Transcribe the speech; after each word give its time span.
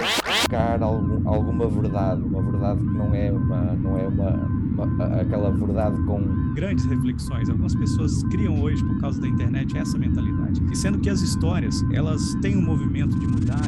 buscar 0.00 0.82
algum, 0.82 1.28
alguma 1.28 1.68
verdade, 1.68 2.22
uma 2.22 2.42
verdade 2.42 2.80
que 2.80 2.92
não 2.92 3.14
é 3.14 3.32
uma, 3.32 3.72
não 3.74 3.98
é 3.98 4.06
uma, 4.06 4.30
uma, 4.30 5.20
aquela 5.20 5.50
verdade 5.50 6.00
com 6.04 6.54
grandes 6.54 6.84
reflexões. 6.86 7.48
Algumas 7.48 7.74
pessoas 7.74 8.22
criam 8.24 8.60
hoje 8.60 8.82
por 8.84 9.00
causa 9.00 9.20
da 9.20 9.28
internet 9.28 9.76
essa 9.76 9.98
mentalidade, 9.98 10.60
e 10.70 10.76
sendo 10.76 10.98
que 10.98 11.10
as 11.10 11.20
histórias 11.20 11.82
elas 11.92 12.34
têm 12.42 12.56
um 12.56 12.62
movimento 12.62 13.18
de 13.18 13.26
mudar. 13.26 13.60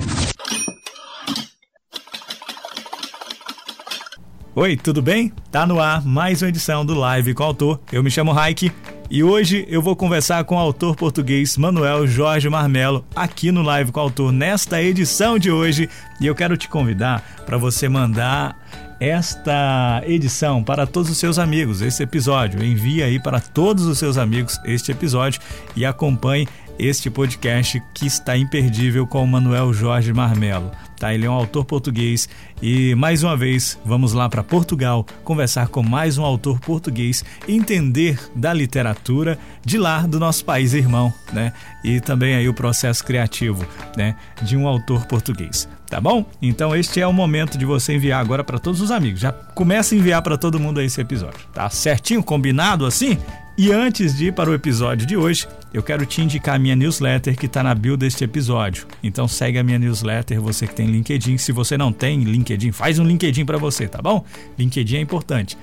Oi, 4.54 4.76
tudo 4.76 5.00
bem? 5.00 5.32
Tá 5.50 5.66
no 5.66 5.80
ar 5.80 6.04
mais 6.04 6.42
uma 6.42 6.48
edição 6.48 6.84
do 6.84 6.94
Live 6.94 7.34
com 7.34 7.42
o 7.42 7.46
Autor. 7.46 7.80
Eu 7.92 8.02
me 8.02 8.10
chamo 8.10 8.32
Raik 8.32 8.72
e 9.10 9.24
hoje 9.24 9.66
eu 9.68 9.82
vou 9.82 9.96
conversar 9.96 10.44
com 10.44 10.54
o 10.54 10.58
autor 10.58 10.94
português 10.94 11.56
Manuel 11.56 12.06
Jorge 12.06 12.48
Marmelo 12.48 13.04
aqui 13.14 13.50
no 13.50 13.60
Live 13.60 13.90
com 13.90 13.98
o 13.98 14.02
Autor 14.04 14.30
nesta 14.30 14.80
edição 14.80 15.36
de 15.36 15.50
hoje. 15.50 15.90
E 16.20 16.26
eu 16.26 16.34
quero 16.34 16.56
te 16.56 16.68
convidar 16.68 17.42
para 17.44 17.58
você 17.58 17.88
mandar 17.88 18.56
esta 19.00 20.00
edição 20.06 20.62
para 20.62 20.86
todos 20.86 21.10
os 21.10 21.18
seus 21.18 21.40
amigos, 21.40 21.82
esse 21.82 22.04
episódio. 22.04 22.62
Envie 22.62 23.02
aí 23.02 23.20
para 23.20 23.40
todos 23.40 23.84
os 23.86 23.98
seus 23.98 24.16
amigos 24.16 24.60
este 24.64 24.92
episódio 24.92 25.40
e 25.74 25.84
acompanhe 25.84 26.46
este 26.78 27.10
podcast 27.10 27.82
que 27.92 28.06
está 28.06 28.36
imperdível 28.36 29.06
com 29.08 29.24
o 29.24 29.26
Manuel 29.26 29.72
Jorge 29.72 30.12
Marmelo. 30.12 30.70
Tá? 31.00 31.14
Ele 31.14 31.24
é 31.24 31.30
um 31.30 31.32
autor 31.32 31.64
português 31.64 32.28
e 32.60 32.94
mais 32.94 33.22
uma 33.22 33.34
vez 33.34 33.78
vamos 33.86 34.12
lá 34.12 34.28
para 34.28 34.44
Portugal 34.44 35.06
conversar 35.24 35.68
com 35.68 35.82
mais 35.82 36.18
um 36.18 36.24
autor 36.26 36.60
português, 36.60 37.24
entender 37.48 38.20
da 38.36 38.52
literatura 38.52 39.38
de 39.64 39.78
lá 39.78 40.02
do 40.02 40.20
nosso 40.20 40.44
país 40.44 40.74
irmão, 40.74 41.10
né? 41.32 41.54
E 41.82 42.00
também 42.00 42.34
aí 42.34 42.46
o 42.50 42.52
processo 42.52 43.02
criativo, 43.02 43.66
né, 43.96 44.14
de 44.42 44.58
um 44.58 44.68
autor 44.68 45.06
português. 45.06 45.66
Tá 45.88 45.98
bom? 45.98 46.24
Então 46.42 46.76
este 46.76 47.00
é 47.00 47.06
o 47.06 47.14
momento 47.14 47.56
de 47.56 47.64
você 47.64 47.94
enviar 47.94 48.20
agora 48.20 48.44
para 48.44 48.58
todos 48.58 48.82
os 48.82 48.90
amigos. 48.90 49.20
Já 49.20 49.32
começa 49.32 49.94
a 49.94 49.98
enviar 49.98 50.20
para 50.20 50.36
todo 50.36 50.60
mundo 50.60 50.82
esse 50.82 51.00
episódio. 51.00 51.40
Tá 51.54 51.70
certinho, 51.70 52.22
combinado 52.22 52.84
assim? 52.84 53.16
E 53.62 53.70
antes 53.70 54.16
de 54.16 54.28
ir 54.28 54.32
para 54.32 54.48
o 54.48 54.54
episódio 54.54 55.06
de 55.06 55.18
hoje, 55.18 55.46
eu 55.70 55.82
quero 55.82 56.06
te 56.06 56.22
indicar 56.22 56.54
a 56.54 56.58
minha 56.58 56.74
newsletter 56.74 57.36
que 57.36 57.44
está 57.44 57.62
na 57.62 57.74
bio 57.74 57.94
deste 57.94 58.24
episódio. 58.24 58.86
Então 59.02 59.28
segue 59.28 59.58
a 59.58 59.62
minha 59.62 59.78
newsletter, 59.78 60.40
você 60.40 60.66
que 60.66 60.74
tem 60.74 60.86
LinkedIn. 60.86 61.36
Se 61.36 61.52
você 61.52 61.76
não 61.76 61.92
tem 61.92 62.22
LinkedIn, 62.22 62.72
faz 62.72 62.98
um 62.98 63.04
LinkedIn 63.04 63.44
para 63.44 63.58
você, 63.58 63.86
tá 63.86 64.00
bom? 64.00 64.24
LinkedIn 64.58 64.96
é 64.96 65.00
importante. 65.02 65.58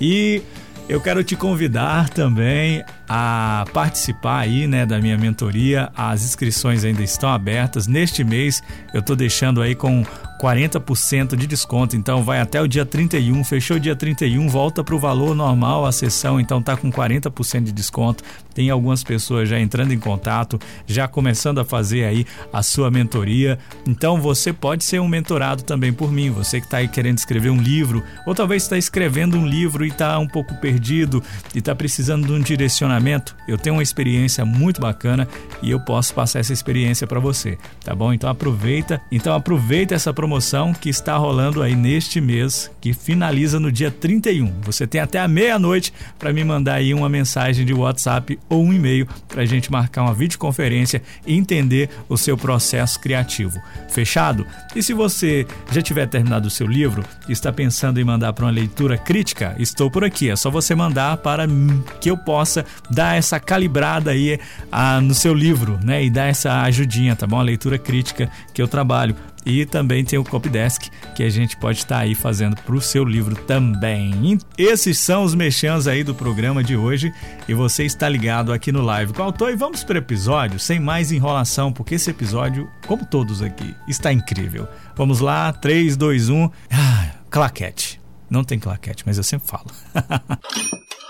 E 0.00 0.40
eu 0.88 1.00
quero 1.00 1.24
te 1.24 1.34
convidar 1.34 2.08
também 2.10 2.84
a 3.08 3.64
participar 3.72 4.38
aí, 4.38 4.68
né, 4.68 4.86
da 4.86 5.00
minha 5.00 5.18
mentoria. 5.18 5.90
As 5.96 6.24
inscrições 6.24 6.84
ainda 6.84 7.02
estão 7.02 7.30
abertas. 7.30 7.88
Neste 7.88 8.22
mês 8.22 8.62
eu 8.94 9.00
estou 9.00 9.16
deixando 9.16 9.60
aí 9.60 9.74
com 9.74 10.06
40% 10.40 11.36
de 11.36 11.46
desconto, 11.46 11.94
então 11.94 12.24
vai 12.24 12.40
até 12.40 12.62
o 12.62 12.66
dia 12.66 12.86
31, 12.86 13.44
fechou 13.44 13.76
o 13.76 13.80
dia 13.80 13.94
31, 13.94 14.48
volta 14.48 14.82
para 14.82 14.94
o 14.94 14.98
valor 14.98 15.34
normal 15.34 15.84
a 15.84 15.92
sessão, 15.92 16.40
então 16.40 16.62
tá 16.62 16.78
com 16.78 16.90
40% 16.90 17.64
de 17.64 17.72
desconto. 17.72 18.24
Tem 18.54 18.70
algumas 18.70 19.04
pessoas 19.04 19.48
já 19.48 19.60
entrando 19.60 19.92
em 19.92 19.98
contato, 19.98 20.58
já 20.86 21.06
começando 21.06 21.58
a 21.58 21.64
fazer 21.64 22.04
aí 22.04 22.26
a 22.52 22.62
sua 22.62 22.90
mentoria. 22.90 23.58
Então 23.86 24.20
você 24.20 24.52
pode 24.52 24.82
ser 24.82 24.98
um 24.98 25.06
mentorado 25.06 25.62
também 25.62 25.92
por 25.92 26.10
mim, 26.10 26.30
você 26.30 26.58
que 26.58 26.66
está 26.66 26.78
aí 26.78 26.88
querendo 26.88 27.18
escrever 27.18 27.50
um 27.50 27.60
livro, 27.60 28.02
ou 28.26 28.34
talvez 28.34 28.62
está 28.62 28.78
escrevendo 28.78 29.36
um 29.36 29.46
livro 29.46 29.84
e 29.84 29.88
está 29.88 30.18
um 30.18 30.26
pouco 30.26 30.54
perdido 30.54 31.22
e 31.54 31.58
está 31.58 31.74
precisando 31.74 32.26
de 32.26 32.32
um 32.32 32.40
direcionamento. 32.40 33.36
Eu 33.46 33.58
tenho 33.58 33.76
uma 33.76 33.82
experiência 33.82 34.44
muito 34.44 34.80
bacana 34.80 35.28
e 35.62 35.70
eu 35.70 35.80
posso 35.80 36.14
passar 36.14 36.40
essa 36.40 36.52
experiência 36.52 37.06
para 37.06 37.20
você, 37.20 37.58
tá 37.84 37.94
bom? 37.94 38.12
Então 38.12 38.28
aproveita, 38.28 39.00
então 39.12 39.34
aproveita 39.34 39.94
essa 39.94 40.12
promoção 40.14 40.29
promoção 40.30 40.72
que 40.72 40.88
está 40.88 41.16
rolando 41.16 41.60
aí 41.60 41.74
neste 41.74 42.20
mês, 42.20 42.70
que 42.80 42.94
finaliza 42.94 43.58
no 43.58 43.72
dia 43.72 43.90
31. 43.90 44.60
Você 44.62 44.86
tem 44.86 45.00
até 45.00 45.18
a 45.18 45.26
meia-noite 45.26 45.92
para 46.20 46.32
me 46.32 46.44
mandar 46.44 46.74
aí 46.74 46.94
uma 46.94 47.08
mensagem 47.08 47.66
de 47.66 47.74
WhatsApp 47.74 48.38
ou 48.48 48.62
um 48.62 48.72
e-mail 48.72 49.08
para 49.26 49.42
a 49.42 49.44
gente 49.44 49.72
marcar 49.72 50.02
uma 50.02 50.14
videoconferência 50.14 51.02
e 51.26 51.34
entender 51.34 51.90
o 52.08 52.16
seu 52.16 52.36
processo 52.36 53.00
criativo. 53.00 53.60
Fechado? 53.88 54.46
E 54.76 54.80
se 54.84 54.94
você 54.94 55.44
já 55.72 55.82
tiver 55.82 56.06
terminado 56.06 56.46
o 56.46 56.50
seu 56.50 56.66
livro 56.66 57.02
e 57.28 57.32
está 57.32 57.52
pensando 57.52 57.98
em 57.98 58.04
mandar 58.04 58.32
para 58.32 58.44
uma 58.44 58.52
leitura 58.52 58.96
crítica, 58.96 59.56
estou 59.58 59.90
por 59.90 60.04
aqui. 60.04 60.30
É 60.30 60.36
só 60.36 60.48
você 60.48 60.76
mandar 60.76 61.16
para 61.16 61.44
que 62.00 62.08
eu 62.08 62.16
possa 62.16 62.64
dar 62.88 63.18
essa 63.18 63.40
calibrada 63.40 64.12
aí 64.12 64.38
ah, 64.70 65.00
no 65.00 65.12
seu 65.12 65.34
livro, 65.34 65.80
né? 65.82 66.04
E 66.04 66.08
dar 66.08 66.26
essa 66.26 66.62
ajudinha, 66.62 67.16
tá 67.16 67.26
bom? 67.26 67.40
A 67.40 67.42
leitura 67.42 67.78
crítica 67.78 68.30
que 68.54 68.62
eu 68.62 68.68
trabalho 68.68 69.16
e 69.44 69.64
também 69.64 70.04
tem 70.04 70.18
o 70.18 70.24
Copydesk, 70.24 70.88
que 71.14 71.22
a 71.22 71.30
gente 71.30 71.56
pode 71.56 71.78
estar 71.78 71.96
tá 71.96 72.00
aí 72.02 72.14
fazendo 72.14 72.56
para 72.56 72.74
o 72.74 72.80
seu 72.80 73.04
livro 73.04 73.34
também. 73.34 74.38
Esses 74.56 74.98
são 74.98 75.24
os 75.24 75.34
mexãs 75.34 75.86
aí 75.86 76.04
do 76.04 76.14
programa 76.14 76.62
de 76.62 76.76
hoje 76.76 77.12
e 77.48 77.54
você 77.54 77.84
está 77.84 78.08
ligado 78.08 78.52
aqui 78.52 78.70
no 78.70 78.82
Live 78.82 79.12
com 79.12 79.22
o 79.22 79.24
Autor. 79.24 79.50
E 79.50 79.56
vamos 79.56 79.82
para 79.84 79.94
o 79.94 79.98
episódio, 79.98 80.58
sem 80.58 80.78
mais 80.78 81.10
enrolação, 81.12 81.72
porque 81.72 81.94
esse 81.94 82.10
episódio, 82.10 82.68
como 82.86 83.04
todos 83.04 83.42
aqui, 83.42 83.74
está 83.88 84.12
incrível. 84.12 84.68
Vamos 84.96 85.20
lá, 85.20 85.52
3, 85.52 85.96
2, 85.96 86.28
1. 86.28 86.50
Ah, 86.70 87.10
claquete. 87.30 88.00
Não 88.28 88.44
tem 88.44 88.58
claquete, 88.58 89.02
mas 89.06 89.16
eu 89.16 89.24
sempre 89.24 89.48
falo. 89.48 89.66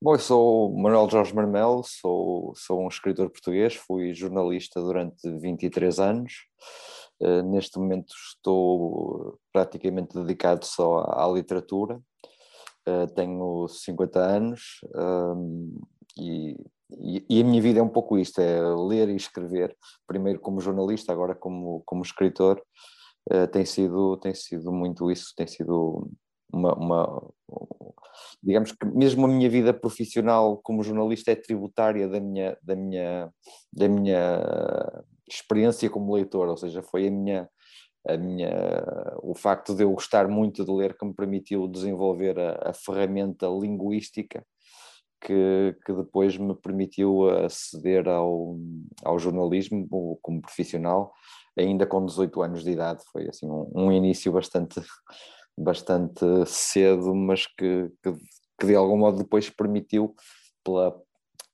Bom, 0.00 0.14
eu 0.14 0.18
sou 0.20 0.72
Manuel 0.78 1.10
Jorge 1.10 1.34
Marmelo, 1.34 1.82
sou, 1.82 2.52
sou 2.54 2.84
um 2.84 2.86
escritor 2.86 3.28
português, 3.30 3.74
fui 3.74 4.14
jornalista 4.14 4.80
durante 4.80 5.28
23 5.28 5.98
anos. 5.98 6.34
Uh, 7.20 7.42
neste 7.42 7.80
momento 7.80 8.14
estou 8.14 9.40
praticamente 9.52 10.14
dedicado 10.14 10.64
só 10.64 10.98
à, 11.00 11.24
à 11.24 11.28
literatura. 11.28 12.00
Uh, 12.88 13.12
tenho 13.12 13.66
50 13.66 14.20
anos 14.20 14.78
um, 14.94 15.80
e, 16.16 16.56
e, 16.92 17.26
e, 17.28 17.40
a 17.40 17.44
minha 17.44 17.60
vida 17.60 17.80
é 17.80 17.82
um 17.82 17.88
pouco 17.88 18.16
isto: 18.16 18.40
é 18.40 18.60
ler 18.76 19.08
e 19.08 19.16
escrever, 19.16 19.76
primeiro 20.06 20.38
como 20.38 20.60
jornalista, 20.60 21.12
agora 21.12 21.34
como, 21.34 21.82
como 21.84 22.02
escritor. 22.02 22.62
Uh, 23.28 23.48
tem, 23.48 23.64
sido, 23.64 24.16
tem 24.18 24.32
sido 24.32 24.70
muito 24.70 25.10
isso, 25.10 25.34
tem 25.36 25.48
sido 25.48 26.08
uma, 26.52 26.74
uma, 26.74 27.30
digamos 28.42 28.72
que 28.72 28.86
mesmo 28.86 29.26
a 29.26 29.28
minha 29.28 29.48
vida 29.48 29.72
profissional 29.72 30.58
como 30.62 30.82
jornalista 30.82 31.32
é 31.32 31.36
tributária 31.36 32.08
da 32.08 32.20
minha, 32.20 32.56
da 32.62 32.74
minha, 32.74 33.32
da 33.72 33.88
minha 33.88 35.04
experiência 35.28 35.90
como 35.90 36.14
leitor, 36.14 36.48
ou 36.48 36.56
seja, 36.56 36.82
foi 36.82 37.08
a 37.08 37.10
minha, 37.10 37.48
a 38.06 38.16
minha, 38.16 38.50
o 39.22 39.34
facto 39.34 39.74
de 39.74 39.82
eu 39.82 39.92
gostar 39.92 40.28
muito 40.28 40.64
de 40.64 40.70
ler 40.70 40.96
que 40.96 41.04
me 41.04 41.14
permitiu 41.14 41.68
desenvolver 41.68 42.38
a, 42.38 42.70
a 42.70 42.72
ferramenta 42.72 43.46
linguística 43.46 44.44
que, 45.20 45.76
que, 45.84 45.92
depois 45.92 46.36
me 46.38 46.54
permitiu 46.54 47.28
aceder 47.44 48.08
ao, 48.08 48.56
ao 49.04 49.18
jornalismo 49.18 50.18
como 50.22 50.40
profissional, 50.40 51.12
ainda 51.58 51.86
com 51.86 52.06
18 52.06 52.40
anos 52.40 52.64
de 52.64 52.70
idade. 52.70 53.02
Foi 53.12 53.28
assim 53.28 53.46
um, 53.50 53.70
um 53.74 53.92
início 53.92 54.30
bastante 54.32 54.80
bastante 55.58 56.24
cedo, 56.46 57.14
mas 57.14 57.46
que, 57.46 57.90
que, 58.02 58.12
que, 58.58 58.66
de 58.66 58.74
algum 58.74 58.96
modo 58.96 59.18
depois 59.18 59.50
permitiu, 59.50 60.14
pela, 60.64 60.94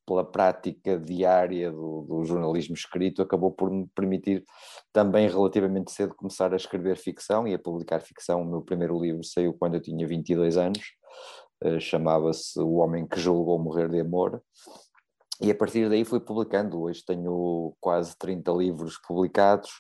pela 0.07 0.25
prática 0.25 0.99
diária 0.99 1.71
do, 1.71 2.03
do, 2.03 2.25
jornalismo 2.25 2.75
escrito, 2.75 3.23
acabou 3.23 3.51
por 3.51 3.71
me 3.71 3.87
permitir 3.95 4.45
também 4.93 5.29
relativamente 5.29 5.93
cedo 5.93 6.15
começar 6.15 6.53
a 6.53 6.57
escrever 6.57 6.97
ficção 6.97 7.47
e 7.47 7.55
a 7.55 7.59
publicar 7.59 8.01
ficção. 8.01 8.43
O 8.43 8.45
meu 8.45 8.63
primeiro 8.63 9.01
livro 9.01 9.25
saiu 9.25 9.55
quando 9.55 9.75
eu 9.75 9.81
tinha 9.81 10.07
22 10.07 10.57
anos, 10.57 10.83
uh, 11.65 11.81
chamava-se 11.81 12.61
O 12.61 12.75
Homem 12.75 13.07
que 13.07 13.19
Julgou 13.19 13.59
Morrer 13.59 13.89
de 13.89 14.01
Amor. 14.01 14.43
E 15.41 15.51
a 15.51 15.55
partir 15.55 15.89
daí 15.89 16.05
fui 16.05 16.21
publicando. 16.21 16.81
Hoje 16.81 17.03
tenho 17.05 17.75
quase 17.81 18.17
30 18.17 18.53
livros 18.53 18.99
publicados, 19.05 19.71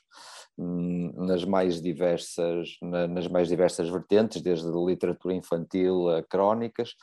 nas 0.56 1.44
mais 1.44 1.82
diversas 1.82 2.76
nas 2.80 3.26
mais 3.28 3.48
diversas 3.48 3.88
vertentes, 3.88 4.40
desde 4.40 4.68
literatura 4.68 5.34
infantil 5.34 6.08
a 6.10 6.22
crónicas, 6.22 6.94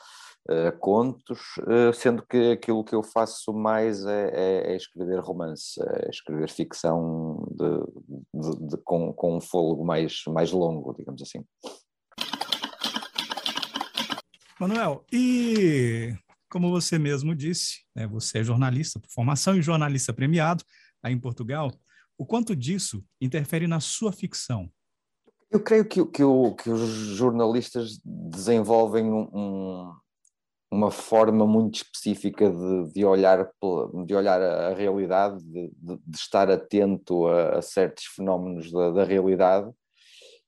a 0.48 0.72
contos, 0.72 1.38
eh, 1.68 1.92
sendo 1.92 2.24
que 2.26 2.52
aquilo 2.52 2.82
que 2.82 2.94
eu 2.94 3.02
faço 3.02 3.52
mais 3.52 4.04
é, 4.04 4.30
é, 4.32 4.72
é 4.72 4.76
escrever 4.76 5.20
romance, 5.20 5.80
é 5.80 6.10
escrever 6.10 6.48
ficção 6.48 7.46
de, 7.50 8.40
de, 8.40 8.68
de, 8.68 8.76
com, 8.78 9.12
com 9.12 9.36
um 9.36 9.40
fôlego 9.40 9.84
mais, 9.84 10.22
mais 10.28 10.50
longo, 10.50 10.94
digamos 10.94 11.22
assim. 11.22 11.44
Manuel, 14.58 15.04
e 15.12 16.14
como 16.50 16.70
você 16.70 16.98
mesmo 16.98 17.34
disse, 17.34 17.80
né, 17.94 18.06
você 18.06 18.38
é 18.38 18.44
jornalista 18.44 19.00
por 19.00 19.10
formação 19.10 19.56
e 19.56 19.62
jornalista 19.62 20.12
premiado 20.12 20.64
aí 21.02 21.12
em 21.12 21.18
Portugal. 21.18 21.70
O 22.18 22.26
quanto 22.26 22.54
disso 22.54 23.04
interfere 23.20 23.66
na 23.66 23.80
sua 23.80 24.12
ficção? 24.12 24.70
Eu 25.50 25.62
creio 25.62 25.84
que, 25.84 26.04
que, 26.06 26.24
o, 26.24 26.54
que 26.54 26.70
os 26.70 26.88
jornalistas 27.16 28.00
desenvolvem 28.04 29.04
um, 29.12 29.92
uma 30.72 30.90
forma 30.90 31.46
muito 31.46 31.74
específica 31.76 32.50
de, 32.50 32.92
de, 32.94 33.04
olhar, 33.04 33.46
de 34.06 34.14
olhar 34.14 34.40
a 34.40 34.74
realidade, 34.74 35.44
de, 35.44 35.70
de, 35.76 36.16
estar 36.16 36.50
atento 36.50 37.26
a, 37.26 37.58
a 37.58 37.62
certos 37.62 38.04
fenómenos 38.06 38.72
da, 38.72 38.90
da, 38.92 39.04
realidade, 39.04 39.70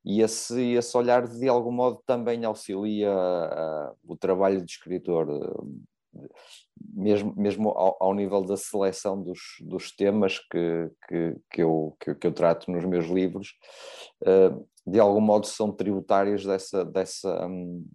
e 0.03 0.23
esse, 0.23 0.73
esse 0.73 0.97
olhar 0.97 1.29
de 1.29 1.49
algum 1.49 1.73
modo 1.73 2.03
também 2.07 2.43
auxilia 2.47 3.13
o 4.03 4.17
trabalho 4.17 4.61
do 4.61 4.67
escritor, 4.67 5.29
mesmo, 6.81 7.35
mesmo 7.37 7.71
ao, 7.71 7.97
ao, 8.01 8.15
nível 8.15 8.43
da 8.43 8.57
seleção 8.57 9.21
dos, 9.23 9.41
dos 9.61 9.95
temas 9.95 10.39
que, 10.39 10.91
que, 11.09 11.37
que, 11.51 11.63
eu, 11.63 11.97
que, 12.01 12.15
que 12.15 12.27
eu 12.27 12.33
trato 12.33 12.71
nos 12.71 12.85
meus 12.85 13.07
livros, 13.07 13.55
eh, 14.25 14.53
de 14.87 15.01
algum 15.01 15.21
modo 15.21 15.47
são 15.47 15.73
tributários 15.73 16.45
dessa, 16.45 16.85
dessa, 16.85 17.47
hum, 17.47 17.87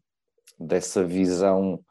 dessa 0.60 1.04
visão 1.04 1.84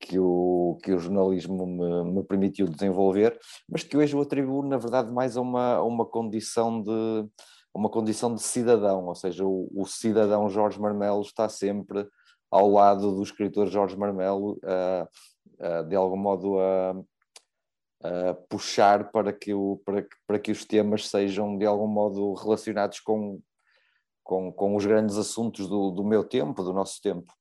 que 0.00 0.18
o, 0.18 0.78
que 0.82 0.92
o 0.92 0.98
jornalismo 0.98 1.66
me, 1.66 2.12
me, 2.12 2.24
permitiu 2.24 2.66
desenvolver, 2.66 3.38
mas 3.68 3.84
que 3.84 3.96
hoje 3.96 4.14
eu 4.14 4.20
atribuo, 4.20 4.66
na 4.66 4.76
verdade, 4.76 5.12
mais 5.12 5.36
a 5.36 5.40
uma, 5.40 5.74
a 5.74 5.82
uma 5.82 6.04
condição 6.04 6.82
de 6.82 7.28
uma 7.74 7.88
condição 7.88 8.34
de 8.34 8.42
cidadão, 8.42 9.06
ou 9.06 9.14
seja, 9.14 9.46
o, 9.46 9.66
o 9.74 9.86
cidadão 9.86 10.48
Jorge 10.50 10.78
Marmelo 10.78 11.22
está 11.22 11.48
sempre 11.48 12.06
ao 12.50 12.70
lado 12.70 13.14
do 13.14 13.22
escritor 13.22 13.66
Jorge 13.66 13.96
Marmelo, 13.96 14.58
uh, 14.58 15.08
de 15.88 15.94
algum 15.94 16.16
modo 16.16 16.58
a, 16.58 16.90
a, 18.02 18.34
puxar 18.48 19.10
para 19.10 19.32
que, 19.32 19.54
o, 19.54 19.80
para, 19.84 20.06
para 20.26 20.38
que 20.38 20.50
os 20.50 20.64
temas 20.64 21.08
sejam 21.08 21.56
de 21.56 21.64
algum 21.64 21.86
modo 21.86 22.34
relacionados 22.34 23.00
com, 23.00 23.40
com, 24.22 24.52
com 24.52 24.76
os 24.76 24.84
grandes 24.84 25.16
assuntos 25.16 25.68
do, 25.68 25.90
do 25.90 26.04
meu 26.04 26.24
tempo, 26.24 26.62
do 26.62 26.72
nosso 26.72 27.00
tempo. 27.00 27.32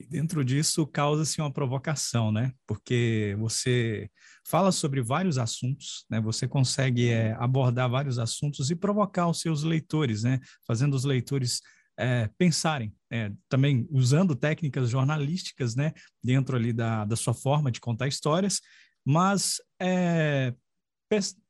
E 0.00 0.06
dentro 0.06 0.44
disso 0.44 0.86
causa-se 0.86 1.40
uma 1.40 1.52
provocação, 1.52 2.30
né? 2.30 2.52
Porque 2.64 3.36
você 3.40 4.08
fala 4.46 4.70
sobre 4.70 5.02
vários 5.02 5.38
assuntos, 5.38 6.04
né? 6.08 6.20
Você 6.20 6.46
consegue 6.46 7.10
é, 7.10 7.32
abordar 7.32 7.90
vários 7.90 8.16
assuntos 8.18 8.70
e 8.70 8.76
provocar 8.76 9.28
os 9.28 9.40
seus 9.40 9.64
leitores, 9.64 10.22
né? 10.22 10.38
Fazendo 10.64 10.94
os 10.94 11.04
leitores 11.04 11.60
é, 11.98 12.30
pensarem, 12.38 12.94
é, 13.10 13.32
também 13.48 13.88
usando 13.90 14.36
técnicas 14.36 14.88
jornalísticas, 14.88 15.74
né? 15.74 15.92
Dentro 16.22 16.56
ali 16.56 16.72
da, 16.72 17.04
da 17.04 17.16
sua 17.16 17.34
forma 17.34 17.72
de 17.72 17.80
contar 17.80 18.06
histórias, 18.06 18.60
mas 19.04 19.60
é, 19.80 20.54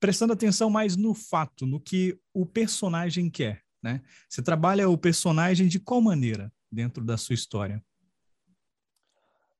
prestando 0.00 0.32
atenção 0.32 0.70
mais 0.70 0.96
no 0.96 1.12
fato, 1.12 1.66
no 1.66 1.78
que 1.78 2.18
o 2.32 2.46
personagem 2.46 3.28
quer, 3.28 3.62
né? 3.82 4.00
Você 4.28 4.40
trabalha 4.40 4.88
o 4.88 4.96
personagem 4.96 5.68
de 5.68 5.78
qual 5.78 6.00
maneira 6.00 6.50
dentro 6.72 7.04
da 7.04 7.16
sua 7.16 7.34
história? 7.34 7.84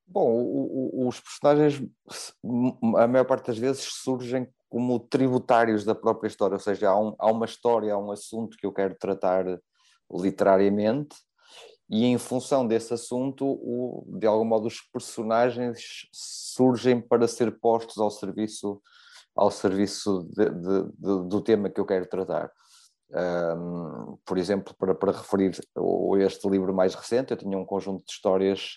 Bom, 0.07 0.31
o, 0.31 1.03
o, 1.05 1.09
os 1.09 1.21
personagens, 1.21 1.87
a 2.97 3.07
maior 3.07 3.27
parte 3.27 3.49
das 3.49 3.59
vezes, 3.59 3.85
surgem 3.85 4.49
como 4.71 5.01
tributários 5.01 5.85
da 5.85 5.95
própria 5.95 6.29
história, 6.29 6.55
ou 6.55 6.61
seja, 6.61 6.89
há, 6.89 6.99
um, 6.99 7.15
há 7.19 7.31
uma 7.31 7.45
história, 7.45 7.93
há 7.93 7.99
um 7.99 8.11
assunto 8.11 8.57
que 8.57 8.65
eu 8.65 8.73
quero 8.73 8.95
tratar 8.95 9.45
literariamente, 10.11 11.17
e 11.91 12.05
em 12.05 12.19
função 12.19 12.67
desse 12.67 12.93
assunto, 12.93 13.47
o, 13.47 14.05
de 14.19 14.27
algum 14.27 14.45
modo, 14.45 14.67
os 14.67 14.81
personagens 14.93 16.07
surgem 16.13 17.01
para 17.01 17.27
ser 17.27 17.59
postos 17.59 17.97
ao 17.99 18.11
serviço, 18.11 18.81
ao 19.35 19.51
serviço 19.51 20.29
de, 20.31 20.51
de, 20.51 20.83
de, 20.85 21.29
do 21.29 21.41
tema 21.41 21.71
que 21.71 21.81
eu 21.81 21.87
quero 21.87 22.07
tratar. 22.07 22.51
Um, 23.11 24.19
por 24.27 24.37
exemplo, 24.37 24.75
para, 24.79 24.95
para 24.95 25.13
referir 25.13 25.59
este 26.21 26.49
livro 26.49 26.75
mais 26.75 26.95
recente, 26.95 27.31
eu 27.31 27.39
tinha 27.39 27.57
um 27.57 27.65
conjunto 27.65 28.05
de 28.05 28.13
histórias 28.13 28.77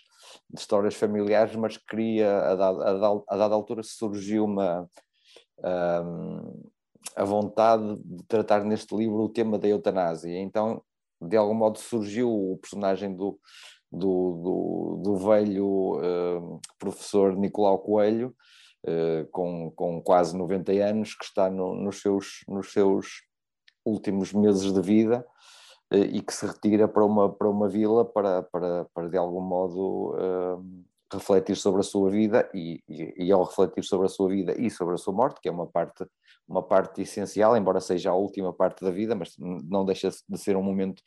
de 0.50 0.60
histórias 0.62 0.96
familiares, 0.96 1.56
mas 1.56 1.76
queria, 1.78 2.52
a 2.52 2.56
dada, 2.56 2.90
a 2.90 2.94
dada, 2.94 3.24
a 3.28 3.38
dada 3.38 3.56
altura 3.56 3.84
surgiu 3.84 4.46
uma 4.46 4.88
um, 5.64 6.70
a 7.16 7.24
vontade 7.24 7.98
de 8.04 8.24
tratar 8.26 8.64
neste 8.64 8.96
livro 8.96 9.24
o 9.24 9.30
tema 9.30 9.58
da 9.58 9.68
eutanásia. 9.68 10.40
Então, 10.40 10.82
de 11.22 11.38
algum 11.38 11.54
modo, 11.54 11.78
surgiu 11.78 12.30
o 12.30 12.58
personagem 12.58 13.16
do, 13.16 13.40
do, 13.92 14.42
do, 14.44 15.02
do 15.04 15.16
velho 15.18 15.68
uh, 15.98 16.62
professor 16.80 17.36
Nicolau 17.36 17.80
Coelho, 17.80 18.36
uh, 18.86 19.28
com, 19.32 19.72
com 19.72 20.02
quase 20.02 20.38
90 20.38 20.72
anos, 20.72 21.16
que 21.16 21.26
está 21.26 21.50
no, 21.50 21.76
nos, 21.76 22.02
seus, 22.02 22.44
nos 22.48 22.72
seus 22.72 23.24
últimos 23.86 24.34
meses 24.34 24.72
de 24.72 24.82
vida 24.82 25.26
eh, 25.92 25.98
e 25.98 26.22
que 26.22 26.34
se 26.34 26.46
retira 26.46 26.88
para 26.88 27.04
uma, 27.04 27.32
para 27.32 27.50
uma 27.50 27.68
vila 27.68 28.06
para, 28.06 28.44
para, 28.44 28.86
para 28.94 29.10
de 29.10 29.18
algum 29.18 29.42
modo 29.42 30.16
uh, 30.16 30.86
refletir 31.12 31.56
sobre 31.56 31.82
a 31.82 31.84
sua 31.84 32.10
vida 32.10 32.50
e, 32.54 32.82
e, 32.88 33.26
e, 33.26 33.32
ao 33.32 33.44
refletir 33.44 33.84
sobre 33.84 34.06
a 34.06 34.10
sua 34.10 34.30
vida 34.30 34.56
e 34.60 34.70
sobre 34.70 34.96
a 34.96 34.98
sua 34.98 35.14
morte, 35.14 35.40
que 35.42 35.50
é 35.50 35.52
uma 35.52 35.68
parte, 35.68 36.06
uma 36.48 36.64
parte 36.64 37.02
essencial, 37.02 37.56
embora 37.56 37.80
seja 37.80 38.12
a 38.12 38.16
última 38.16 38.54
parte 38.54 38.84
da 38.84 38.92
vida, 38.92 39.16
mas 39.16 39.36
não 39.38 39.86
deixa 39.86 40.10
de 40.10 40.38
ser 40.38 40.56
um 40.56 40.64
momento 40.64 41.02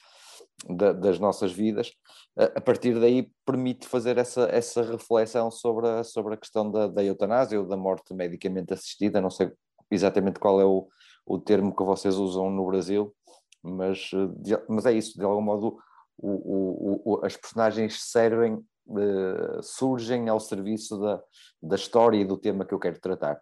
da, 0.69 0.93
das 0.93 1.19
nossas 1.19 1.53
vidas, 1.53 1.93
a 2.37 2.61
partir 2.61 2.99
daí 2.99 3.31
permite 3.45 3.87
fazer 3.87 4.19
essa, 4.19 4.49
essa 4.51 4.83
reflexão 4.83 5.51
sobre 5.51 5.89
a, 5.89 6.05
sobre 6.05 6.35
a 6.35 6.37
questão 6.37 6.71
da, 6.71 6.87
da 6.87 7.03
eutanásia 7.03 7.61
ou 7.61 7.67
da 7.67 7.77
morte 7.77 8.15
medicamente 8.15 8.73
assistida, 8.73 9.21
não 9.21 9.31
sei 9.31 9.53
exatamente 9.91 10.39
qual 10.39 10.61
é 10.61 10.65
o, 10.65 10.89
o 11.27 11.39
termo 11.39 11.75
que 11.75 11.83
vocês 11.83 12.17
usam 12.17 12.51
no 12.51 12.67
Brasil, 12.67 13.15
mas, 13.63 14.11
de, 14.39 14.59
mas 14.69 14.87
é 14.87 14.93
isso, 14.93 15.19
de 15.19 15.25
algum 15.25 15.43
modo 15.43 15.79
o, 16.17 16.31
o, 16.31 17.03
o, 17.05 17.25
as 17.25 17.37
personagens 17.37 18.01
servem, 18.03 18.65
uh, 18.87 19.63
surgem 19.63 20.29
ao 20.29 20.41
serviço 20.41 20.99
da, 20.99 21.23
da 21.63 21.77
história 21.77 22.19
e 22.19 22.25
do 22.25 22.37
tema 22.37 22.65
que 22.65 22.75
eu 22.75 22.79
quero 22.79 23.01
tratar. 23.01 23.41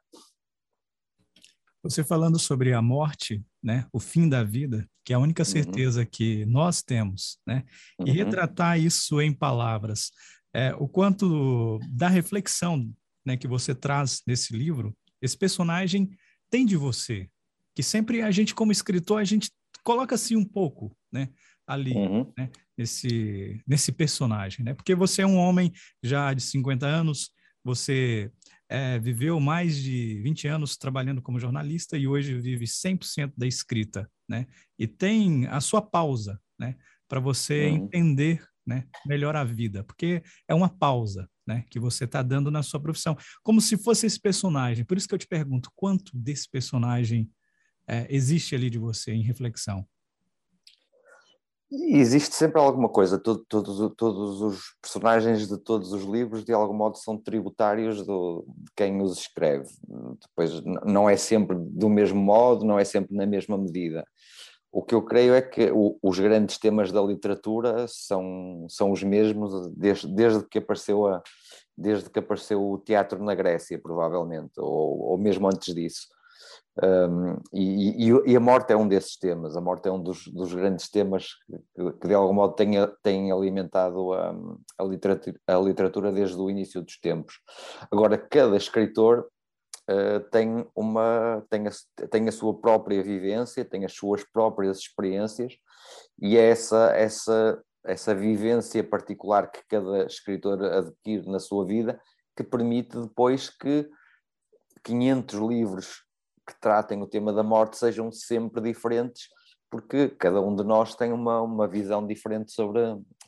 Você 1.82 2.04
falando 2.04 2.38
sobre 2.38 2.72
a 2.72 2.80
morte, 2.80 3.44
né, 3.62 3.86
o 3.92 3.98
fim 3.98 4.28
da 4.28 4.44
vida, 4.44 4.88
que 5.04 5.12
é 5.12 5.16
a 5.16 5.18
única 5.18 5.42
uhum. 5.42 5.46
certeza 5.46 6.00
uhum. 6.00 6.06
que 6.10 6.46
nós 6.46 6.80
temos, 6.80 7.38
né, 7.46 7.64
e 8.04 8.10
uhum. 8.10 8.16
retratar 8.16 8.78
isso 8.78 9.20
em 9.20 9.34
palavras, 9.34 10.12
é, 10.54 10.74
o 10.74 10.86
quanto 10.86 11.80
da 11.90 12.08
reflexão, 12.08 12.88
né, 13.26 13.36
que 13.36 13.48
você 13.48 13.74
traz 13.74 14.22
nesse 14.26 14.56
livro, 14.56 14.96
esse 15.20 15.36
personagem 15.36 16.10
tem 16.50 16.64
de 16.64 16.76
você, 16.76 17.28
que 17.74 17.82
sempre 17.82 18.22
a 18.22 18.30
gente 18.30 18.54
como 18.54 18.70
escritor 18.70 19.20
a 19.20 19.24
gente 19.24 19.50
coloca 19.82 20.14
assim 20.14 20.36
um 20.36 20.44
pouco, 20.44 20.96
né? 21.10 21.28
Ali, 21.66 21.94
uhum. 21.94 22.32
né? 22.36 22.50
Nesse, 22.76 23.62
nesse 23.66 23.92
personagem, 23.92 24.64
né? 24.64 24.72
Porque 24.72 24.94
você 24.94 25.20
é 25.20 25.26
um 25.26 25.36
homem 25.36 25.70
já 26.02 26.32
de 26.32 26.42
50 26.42 26.86
anos, 26.86 27.30
você 27.62 28.32
é, 28.68 28.98
viveu 28.98 29.38
mais 29.38 29.76
de 29.76 30.20
20 30.22 30.48
anos 30.48 30.76
trabalhando 30.78 31.20
como 31.20 31.38
jornalista 31.38 31.98
e 31.98 32.08
hoje 32.08 32.40
vive 32.40 32.64
100% 32.64 33.34
da 33.36 33.46
escrita, 33.46 34.10
né? 34.26 34.46
E 34.78 34.86
tem 34.86 35.46
a 35.48 35.60
sua 35.60 35.82
pausa, 35.82 36.40
né? 36.58 36.74
Para 37.06 37.20
você 37.20 37.68
uhum. 37.68 37.76
entender 37.76 38.42
né, 38.66 38.86
melhor 39.06 39.36
a 39.36 39.44
vida, 39.44 39.84
porque 39.84 40.22
é 40.48 40.54
uma 40.54 40.68
pausa 40.68 41.28
né, 41.46 41.64
que 41.68 41.78
você 41.78 42.04
está 42.04 42.22
dando 42.22 42.50
na 42.50 42.62
sua 42.62 42.80
profissão, 42.80 43.16
como 43.42 43.60
se 43.60 43.76
fosse 43.76 44.06
esse 44.06 44.20
personagem. 44.20 44.84
Por 44.84 44.96
isso 44.96 45.08
que 45.08 45.14
eu 45.14 45.18
te 45.18 45.26
pergunto, 45.26 45.70
quanto 45.74 46.16
desse 46.16 46.48
personagem 46.48 47.28
é, 47.86 48.06
existe 48.08 48.54
ali 48.54 48.70
de 48.70 48.78
você 48.78 49.12
em 49.12 49.22
reflexão? 49.22 49.86
Existe 51.74 52.34
sempre 52.34 52.60
alguma 52.60 52.88
coisa. 52.88 53.18
Todo, 53.18 53.44
todos, 53.48 53.94
todos 53.96 54.42
os 54.42 54.74
personagens 54.82 55.48
de 55.48 55.56
todos 55.56 55.92
os 55.92 56.04
livros, 56.04 56.44
de 56.44 56.52
algum 56.52 56.74
modo, 56.74 56.98
são 56.98 57.16
tributários 57.16 58.04
do, 58.04 58.44
de 58.46 58.70
quem 58.76 59.00
os 59.00 59.18
escreve. 59.18 59.70
Depois, 60.20 60.62
não 60.84 61.08
é 61.08 61.16
sempre 61.16 61.56
do 61.58 61.88
mesmo 61.88 62.20
modo, 62.20 62.64
não 62.64 62.78
é 62.78 62.84
sempre 62.84 63.16
na 63.16 63.24
mesma 63.24 63.56
medida. 63.56 64.04
O 64.70 64.82
que 64.82 64.94
eu 64.94 65.02
creio 65.02 65.34
é 65.34 65.40
que 65.40 65.70
o, 65.70 65.98
os 66.02 66.18
grandes 66.18 66.58
temas 66.58 66.92
da 66.92 67.00
literatura 67.00 67.86
são, 67.88 68.66
são 68.68 68.90
os 68.90 69.02
mesmos 69.02 69.68
desde, 69.74 70.08
desde, 70.14 70.46
que 70.48 70.58
apareceu 70.58 71.06
a, 71.06 71.22
desde 71.76 72.10
que 72.10 72.18
apareceu 72.18 72.62
o 72.62 72.78
teatro 72.78 73.22
na 73.22 73.34
Grécia, 73.34 73.78
provavelmente, 73.78 74.52
ou, 74.58 75.10
ou 75.10 75.18
mesmo 75.18 75.46
antes 75.46 75.74
disso. 75.74 76.06
Um, 76.80 77.36
e, 77.52 78.10
e, 78.26 78.34
a 78.34 78.40
morte 78.40 78.72
é 78.72 78.76
um 78.76 78.88
desses 78.88 79.18
temas, 79.18 79.54
a 79.56 79.60
morte 79.60 79.88
é 79.88 79.92
um 79.92 80.02
dos, 80.02 80.26
dos 80.28 80.54
grandes 80.54 80.88
temas 80.88 81.34
que, 81.74 81.92
que, 82.00 82.08
de 82.08 82.14
algum 82.14 82.32
modo 82.32 82.54
tem, 82.54 82.72
tem 83.02 83.30
alimentado 83.30 84.14
a, 84.14 84.34
a, 84.78 84.84
literatura, 84.84 85.38
a 85.46 85.58
literatura 85.58 86.10
desde 86.10 86.40
o 86.40 86.48
início 86.48 86.80
dos 86.80 86.98
tempos. 86.98 87.40
Agora, 87.90 88.16
cada 88.16 88.56
escritor 88.56 89.28
uh, 89.90 90.20
tem, 90.30 90.66
uma, 90.74 91.44
tem, 91.50 91.66
a, 91.68 92.06
tem 92.08 92.26
a 92.26 92.32
sua 92.32 92.58
própria 92.58 93.02
vivência, 93.02 93.66
tem 93.66 93.84
as 93.84 93.92
suas 93.92 94.24
próprias 94.24 94.78
experiências, 94.78 95.52
e 96.18 96.38
é 96.38 96.48
essa, 96.48 96.90
essa, 96.96 97.62
essa 97.84 98.14
vivência 98.14 98.82
particular 98.82 99.50
que 99.50 99.60
cada 99.68 100.06
escritor 100.06 100.64
adquire 100.64 101.28
na 101.28 101.38
sua 101.38 101.66
vida 101.66 102.00
que 102.34 102.42
permite 102.42 102.98
depois 102.98 103.50
que 103.50 103.86
500 104.82 105.38
livros 105.38 106.02
que 106.46 106.58
tratem 106.60 107.00
o 107.02 107.06
tema 107.06 107.32
da 107.32 107.42
morte 107.42 107.76
sejam 107.76 108.10
sempre 108.10 108.60
diferentes, 108.60 109.28
porque 109.70 110.08
cada 110.10 110.40
um 110.40 110.54
de 110.54 110.62
nós 110.62 110.94
tem 110.94 111.12
uma, 111.12 111.40
uma 111.40 111.66
visão 111.66 112.06
diferente 112.06 112.52
sobre, 112.52 112.80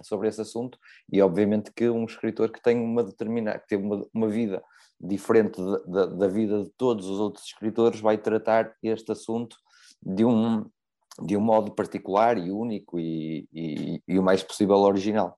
sobre 0.02 0.28
esse 0.28 0.40
assunto 0.40 0.78
e 1.10 1.22
obviamente 1.22 1.72
que 1.74 1.88
um 1.88 2.04
escritor 2.04 2.50
que 2.50 2.62
tem 2.62 2.78
uma 2.78 3.02
determinada, 3.02 3.58
que 3.60 3.68
tem 3.68 3.78
uma, 3.78 4.06
uma 4.12 4.28
vida 4.28 4.62
diferente 5.00 5.60
da, 5.60 5.78
da, 5.78 6.06
da 6.06 6.28
vida 6.28 6.64
de 6.64 6.70
todos 6.76 7.06
os 7.06 7.18
outros 7.18 7.46
escritores 7.46 8.00
vai 8.00 8.18
tratar 8.18 8.74
este 8.82 9.12
assunto 9.12 9.56
de 10.02 10.24
um, 10.24 10.68
de 11.22 11.36
um 11.36 11.40
modo 11.40 11.74
particular 11.74 12.36
e 12.36 12.50
único 12.50 12.98
e, 12.98 13.48
e, 13.52 14.02
e 14.06 14.18
o 14.18 14.22
mais 14.22 14.42
possível 14.42 14.76
original. 14.76 15.36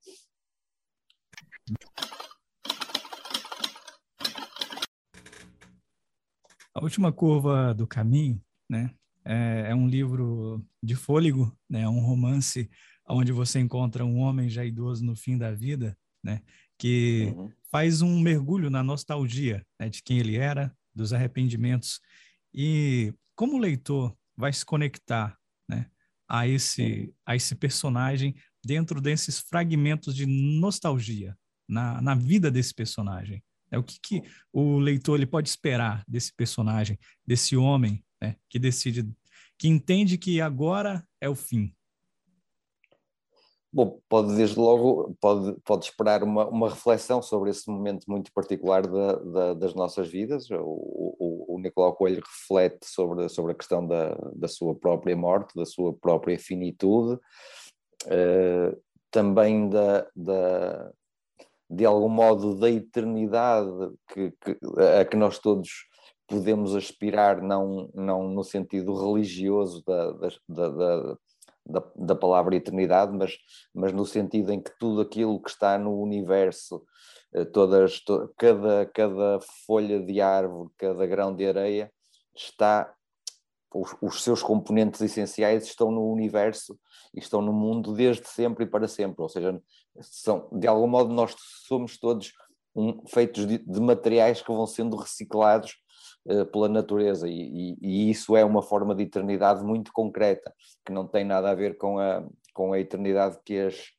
A 6.76 6.83
última 6.83 7.11
curva 7.11 7.73
do 7.73 7.87
caminho, 7.87 8.38
né, 8.68 8.90
é, 9.25 9.68
é 9.71 9.75
um 9.75 9.88
livro 9.88 10.62
de 10.83 10.95
fôlego, 10.95 11.50
né, 11.71 11.80
é 11.80 11.88
um 11.88 12.00
romance 12.00 12.68
onde 13.09 13.33
você 13.33 13.59
encontra 13.59 14.04
um 14.04 14.18
homem 14.18 14.50
já 14.50 14.62
idoso 14.62 15.02
no 15.02 15.16
fim 15.16 15.38
da 15.38 15.50
vida, 15.52 15.97
né, 16.23 16.42
que 16.78 17.33
uhum. 17.35 17.50
faz 17.71 18.02
um 18.02 18.21
mergulho 18.21 18.68
na 18.68 18.83
nostalgia 18.83 19.64
né, 19.80 19.88
de 19.88 20.02
quem 20.02 20.18
ele 20.18 20.37
era, 20.37 20.71
dos 20.95 21.14
arrependimentos 21.14 21.99
e 22.52 23.14
como 23.35 23.54
o 23.54 23.59
leitor 23.59 24.14
vai 24.37 24.52
se 24.52 24.66
conectar, 24.66 25.35
né, 25.66 25.87
a 26.28 26.47
esse 26.47 27.11
a 27.25 27.35
esse 27.35 27.54
personagem 27.54 28.35
dentro 28.62 29.00
desses 29.00 29.38
fragmentos 29.38 30.14
de 30.14 30.26
nostalgia 30.26 31.35
na, 31.66 32.02
na 32.02 32.14
vida 32.14 32.50
desse 32.50 32.75
personagem. 32.75 33.42
É 33.71 33.79
o 33.79 33.83
que, 33.83 33.99
que 34.01 34.23
o 34.53 34.79
leitor 34.79 35.17
ele 35.17 35.27
pode 35.27 35.49
esperar 35.49 36.05
desse 36.07 36.33
personagem, 36.33 36.99
desse 37.27 37.57
homem 37.57 38.05
né, 38.21 38.37
que 38.49 38.59
decide, 38.59 39.09
que 39.59 39.69
entende 39.69 40.19
que 40.19 40.41
agora 40.41 41.07
é 41.21 41.29
o 41.29 41.35
fim. 41.35 41.75
Bom, 43.77 44.01
pode 44.09 44.35
desde 44.35 44.59
logo 44.59 45.15
pode, 45.21 45.55
pode 45.63 45.85
esperar 45.85 46.23
uma, 46.23 46.47
uma 46.47 46.71
reflexão 46.71 47.21
sobre 47.21 47.51
esse 47.51 47.69
momento 47.69 48.07
muito 48.09 48.33
particular 48.33 48.87
da, 48.87 49.17
da, 49.17 49.55
das 49.55 49.75
nossas 49.75 50.09
vidas. 50.09 50.49
O, 50.51 50.57
o, 51.19 51.55
o, 51.55 51.59
Nicolau 51.59 51.95
Coelho 51.95 52.23
reflete 52.25 52.87
sobre, 52.87 53.29
sobre 53.29 53.53
a 53.53 53.55
questão 53.55 53.87
da, 53.87 54.17
da 54.35 54.49
sua 54.49 54.75
própria 54.75 55.15
morte, 55.15 55.55
da 55.55 55.67
sua 55.67 55.93
própria 55.93 56.39
finitude, 56.39 57.21
uh, 58.07 58.83
também 59.11 59.69
da, 59.69 60.09
da, 60.17 60.91
de 61.69 61.85
algum 61.85 62.09
modo 62.09 62.55
da 62.55 62.71
eternidade 62.71 63.71
que, 64.09 64.33
que, 64.41 64.59
a 65.01 65.05
que 65.05 65.17
nós 65.17 65.39
todos 65.39 65.69
podemos 66.29 66.75
aspirar, 66.75 67.43
não, 67.43 67.91
não 67.95 68.29
no 68.29 68.43
sentido 68.43 68.95
religioso 68.95 69.83
da, 69.87 70.13
da, 70.13 70.29
da, 70.49 71.19
da, 71.67 71.85
da 71.95 72.15
palavra 72.15 72.57
eternidade, 72.57 73.17
mas, 73.17 73.37
mas 73.75 73.93
no 73.93 74.05
sentido 74.05 74.53
em 74.53 74.61
que 74.61 74.71
tudo 74.79 75.01
aquilo 75.01 75.41
que 75.41 75.51
está 75.51 75.79
no 75.79 76.01
universo, 76.01 76.83
eh, 77.35 77.45
todas, 77.45 78.01
to, 78.01 78.33
cada, 78.37 78.87
cada 78.87 79.41
folha 79.67 80.01
de 80.01 80.21
árvore, 80.21 80.71
cada 80.77 81.07
grão 81.07 81.35
de 81.35 81.47
areia, 81.47 81.93
está 82.35 82.93
os, 83.75 83.97
os, 84.01 84.23
seus 84.23 84.43
componentes 84.43 85.01
essenciais 85.01 85.65
estão 85.65 85.91
no 85.91 86.11
universo 86.11 86.79
e 87.15 87.19
estão 87.19 87.43
no 87.43 87.53
mundo 87.53 87.95
desde 87.95 88.27
sempre 88.27 88.65
e 88.65 88.69
para 88.69 88.89
sempre. 88.89 89.23
Ou 89.23 89.29
seja, 89.29 89.61
são, 90.01 90.49
de 90.53 90.67
algum 90.67 90.87
modo 90.87 91.13
nós 91.13 91.35
somos 91.67 91.99
todos 91.99 92.33
um, 92.75 93.07
feitos 93.07 93.47
de, 93.47 93.59
de, 93.59 93.81
materiais 93.81 94.43
que 94.43 94.53
vão 94.53 94.67
sendo 94.67 94.97
reciclados 94.97 95.77
uh, 96.27 96.47
pela 96.47 96.69
natureza 96.69 97.29
e, 97.29 97.33
e, 97.33 97.79
e, 97.81 98.11
isso 98.11 98.37
é 98.37 98.45
uma 98.45 98.63
forma 98.63 98.95
de 98.95 99.05
eternidade 99.05 99.65
muito 99.65 99.93
concreta, 99.93 100.55
que 100.85 100.93
não 100.93 101.07
tem 101.07 101.25
nada 101.25 101.51
a 101.51 101.55
ver 101.55 101.79
com 101.79 101.99
a, 101.99 102.27
com 102.53 102.73
a 102.73 102.79
eternidade 102.79 103.39
que 103.45 103.59
as, 103.59 103.93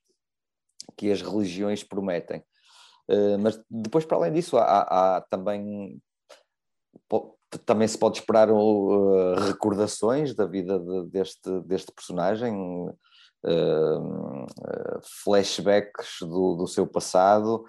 que 0.95 1.11
as 1.11 1.21
religiões 1.21 1.83
prometem. 1.83 2.43
Uh, 3.09 3.39
mas 3.39 3.61
depois, 3.69 4.05
para 4.05 4.17
além 4.17 4.33
disso, 4.33 4.57
há, 4.57 4.81
há 5.17 5.21
também 5.21 5.99
também 7.65 7.87
se 7.87 7.97
pode 7.97 8.19
esperar 8.19 8.51
uh, 8.51 9.35
recordações 9.35 10.33
da 10.35 10.45
vida 10.45 10.79
de, 10.79 11.09
deste, 11.09 11.61
deste 11.61 11.91
personagem, 11.91 12.53
uh, 12.55 14.45
flashbacks 15.23 16.17
do, 16.21 16.55
do 16.55 16.67
seu 16.67 16.85
passado, 16.87 17.63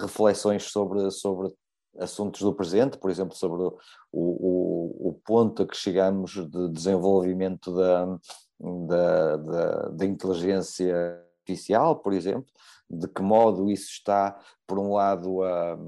reflexões 0.00 0.64
sobre, 0.64 1.10
sobre 1.12 1.52
assuntos 1.98 2.40
do 2.40 2.52
presente, 2.52 2.98
por 2.98 3.08
exemplo, 3.08 3.36
sobre 3.36 3.62
o, 3.62 3.78
o, 4.12 5.10
o 5.10 5.20
ponto 5.24 5.62
a 5.62 5.66
que 5.66 5.76
chegamos 5.76 6.32
de 6.32 6.68
desenvolvimento 6.70 7.72
da, 7.72 8.18
da, 8.60 9.36
da, 9.36 9.88
da 9.90 10.04
inteligência 10.04 11.24
artificial, 11.50 11.96
por 11.96 12.12
exemplo, 12.12 12.46
de 12.88 13.08
que 13.08 13.22
modo 13.22 13.70
isso 13.70 13.90
está, 13.90 14.38
por 14.66 14.78
um 14.78 14.92
lado, 14.94 15.42
a, 15.42 15.78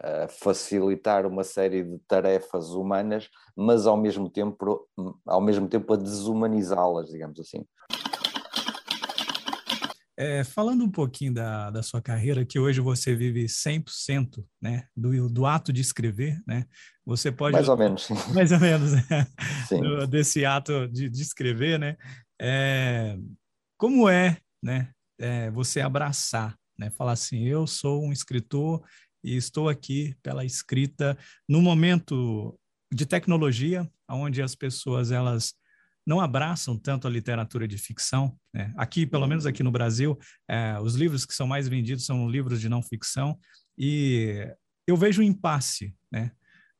a, 0.00 0.28
facilitar 0.28 1.26
uma 1.26 1.44
série 1.44 1.82
de 1.82 1.98
tarefas 2.06 2.70
humanas, 2.70 3.28
mas 3.56 3.86
ao 3.86 3.96
mesmo 3.96 4.28
tempo, 4.28 4.86
ao 5.26 5.40
mesmo 5.40 5.68
tempo 5.68 5.92
a 5.92 5.96
desumanizá-las, 5.96 7.08
digamos 7.10 7.38
assim. 7.40 7.64
É, 10.16 10.44
falando 10.44 10.84
um 10.84 10.90
pouquinho 10.90 11.34
da, 11.34 11.70
da 11.70 11.82
sua 11.82 12.00
carreira, 12.00 12.44
que 12.44 12.56
hoje 12.56 12.80
você 12.80 13.16
vive 13.16 13.46
100% 13.46 14.44
né, 14.62 14.86
do, 14.96 15.28
do 15.28 15.44
ato 15.44 15.72
de 15.72 15.80
escrever, 15.80 16.40
né? 16.46 16.66
Você 17.04 17.32
pode... 17.32 17.54
Mais 17.54 17.68
ou 17.68 17.76
menos. 17.76 18.08
Mais 18.32 18.52
ou 18.52 18.60
menos, 18.60 18.92
né? 18.92 19.26
Do, 19.70 20.06
desse 20.06 20.44
ato 20.44 20.86
de, 20.86 21.08
de 21.08 21.20
escrever, 21.20 21.80
né? 21.80 21.96
É, 22.40 23.18
como 23.76 24.08
é, 24.08 24.38
né, 24.62 24.93
é, 25.18 25.50
você 25.50 25.80
abraçar, 25.80 26.56
né? 26.78 26.90
Falar 26.90 27.12
assim, 27.12 27.44
eu 27.44 27.66
sou 27.66 28.04
um 28.04 28.12
escritor 28.12 28.82
e 29.22 29.36
estou 29.36 29.68
aqui 29.68 30.14
pela 30.22 30.44
escrita 30.44 31.16
no 31.48 31.62
momento 31.62 32.58
de 32.92 33.06
tecnologia, 33.06 33.90
onde 34.08 34.42
as 34.42 34.54
pessoas 34.54 35.10
elas 35.10 35.54
não 36.06 36.20
abraçam 36.20 36.78
tanto 36.78 37.08
a 37.08 37.10
literatura 37.10 37.66
de 37.66 37.78
ficção. 37.78 38.36
Né? 38.52 38.72
Aqui, 38.76 39.06
pelo 39.06 39.26
menos 39.26 39.46
aqui 39.46 39.62
no 39.62 39.70
Brasil, 39.70 40.18
é, 40.48 40.78
os 40.80 40.94
livros 40.94 41.24
que 41.24 41.34
são 41.34 41.46
mais 41.46 41.66
vendidos 41.66 42.04
são 42.04 42.28
livros 42.28 42.60
de 42.60 42.68
não 42.68 42.82
ficção 42.82 43.38
e 43.78 44.46
eu 44.86 44.96
vejo 44.96 45.22
um 45.22 45.24
impasse, 45.24 45.94
né? 46.12 46.30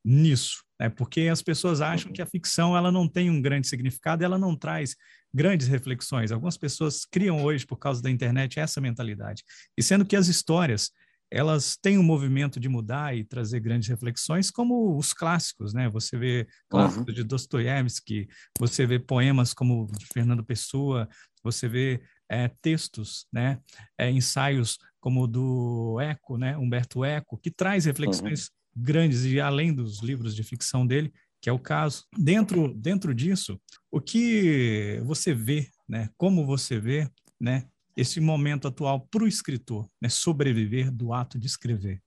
nisso, 0.05 0.63
né? 0.79 0.91
porque 0.91 1.23
as 1.23 1.41
pessoas 1.41 1.81
acham 1.81 2.13
que 2.13 2.21
a 2.21 2.27
ficção 2.27 2.77
ela 2.77 2.93
não 2.93 3.09
tem 3.09 3.31
um 3.31 3.41
grande 3.41 3.67
significado, 3.67 4.23
ela 4.23 4.39
não 4.39 4.55
traz 4.55 4.95
grandes 5.35 5.67
reflexões. 5.67 6.31
Algumas 6.31 6.57
pessoas 6.57 7.05
criam 7.05 7.43
hoje, 7.43 7.67
por 7.67 7.77
causa 7.77 8.01
da 8.01 8.11
internet, 8.11 8.61
essa 8.61 8.81
mentalidade. 8.81 9.43
E 9.77 9.83
sendo 9.83 10.05
que 10.05 10.15
as 10.15 10.29
histórias, 10.29 10.93
elas 11.31 11.77
têm 11.77 11.99
um 11.99 12.03
movimento 12.03 12.61
de 12.61 12.69
mudar 12.69 13.17
e 13.17 13.25
trazer 13.25 13.59
grandes 13.59 13.89
reflexões, 13.89 14.51
como 14.51 14.97
os 14.97 15.13
clássicos, 15.13 15.75
né? 15.75 15.89
Você 15.91 16.17
vê 16.17 16.47
clássicos 16.69 17.09
uhum. 17.09 17.15
de 17.15 17.25
Dostoiévski, 17.25 18.29
você 18.57 18.87
vê 18.87 19.01
poemas 19.01 19.53
como 19.53 19.89
de 19.99 20.07
Fernando 20.07 20.45
Pessoa, 20.45 21.09
você 21.43 21.67
vê 21.67 22.01
é, 22.29 22.49
textos, 22.63 23.27
né? 23.33 23.59
É, 23.99 24.09
ensaios 24.09 24.79
como 25.01 25.25
o 25.25 25.27
do 25.27 25.99
Eco, 26.01 26.39
né? 26.39 26.57
Humberto 26.57 27.05
Eco, 27.05 27.37
que 27.37 27.51
traz 27.51 27.87
reflexões 27.87 28.51
uhum. 28.77 28.83
grandes 28.85 29.25
e 29.25 29.41
além 29.41 29.75
dos 29.75 30.01
livros 30.01 30.37
de 30.37 30.45
ficção 30.45 30.87
dele, 30.87 31.13
que 31.45 31.51
é 31.51 31.53
o 31.53 31.59
caso. 31.59 32.07
Dentro, 32.17 32.73
dentro 32.73 33.15
disso, 33.15 33.61
o 33.93 34.01
que 34.01 34.99
você 35.05 35.35
vê, 35.35 35.69
né, 35.87 36.09
como 36.17 36.47
você 36.47 36.81
vê 36.81 37.07
né, 37.39 37.69
esse 37.95 38.19
momento 38.19 38.67
atual 38.67 39.07
para 39.11 39.25
o 39.25 39.29
escritor, 39.29 39.87
né, 40.01 40.09
sobreviver 40.09 40.91
do 40.91 41.13
ato 41.13 41.39
de 41.39 41.47
escrever? 41.47 42.01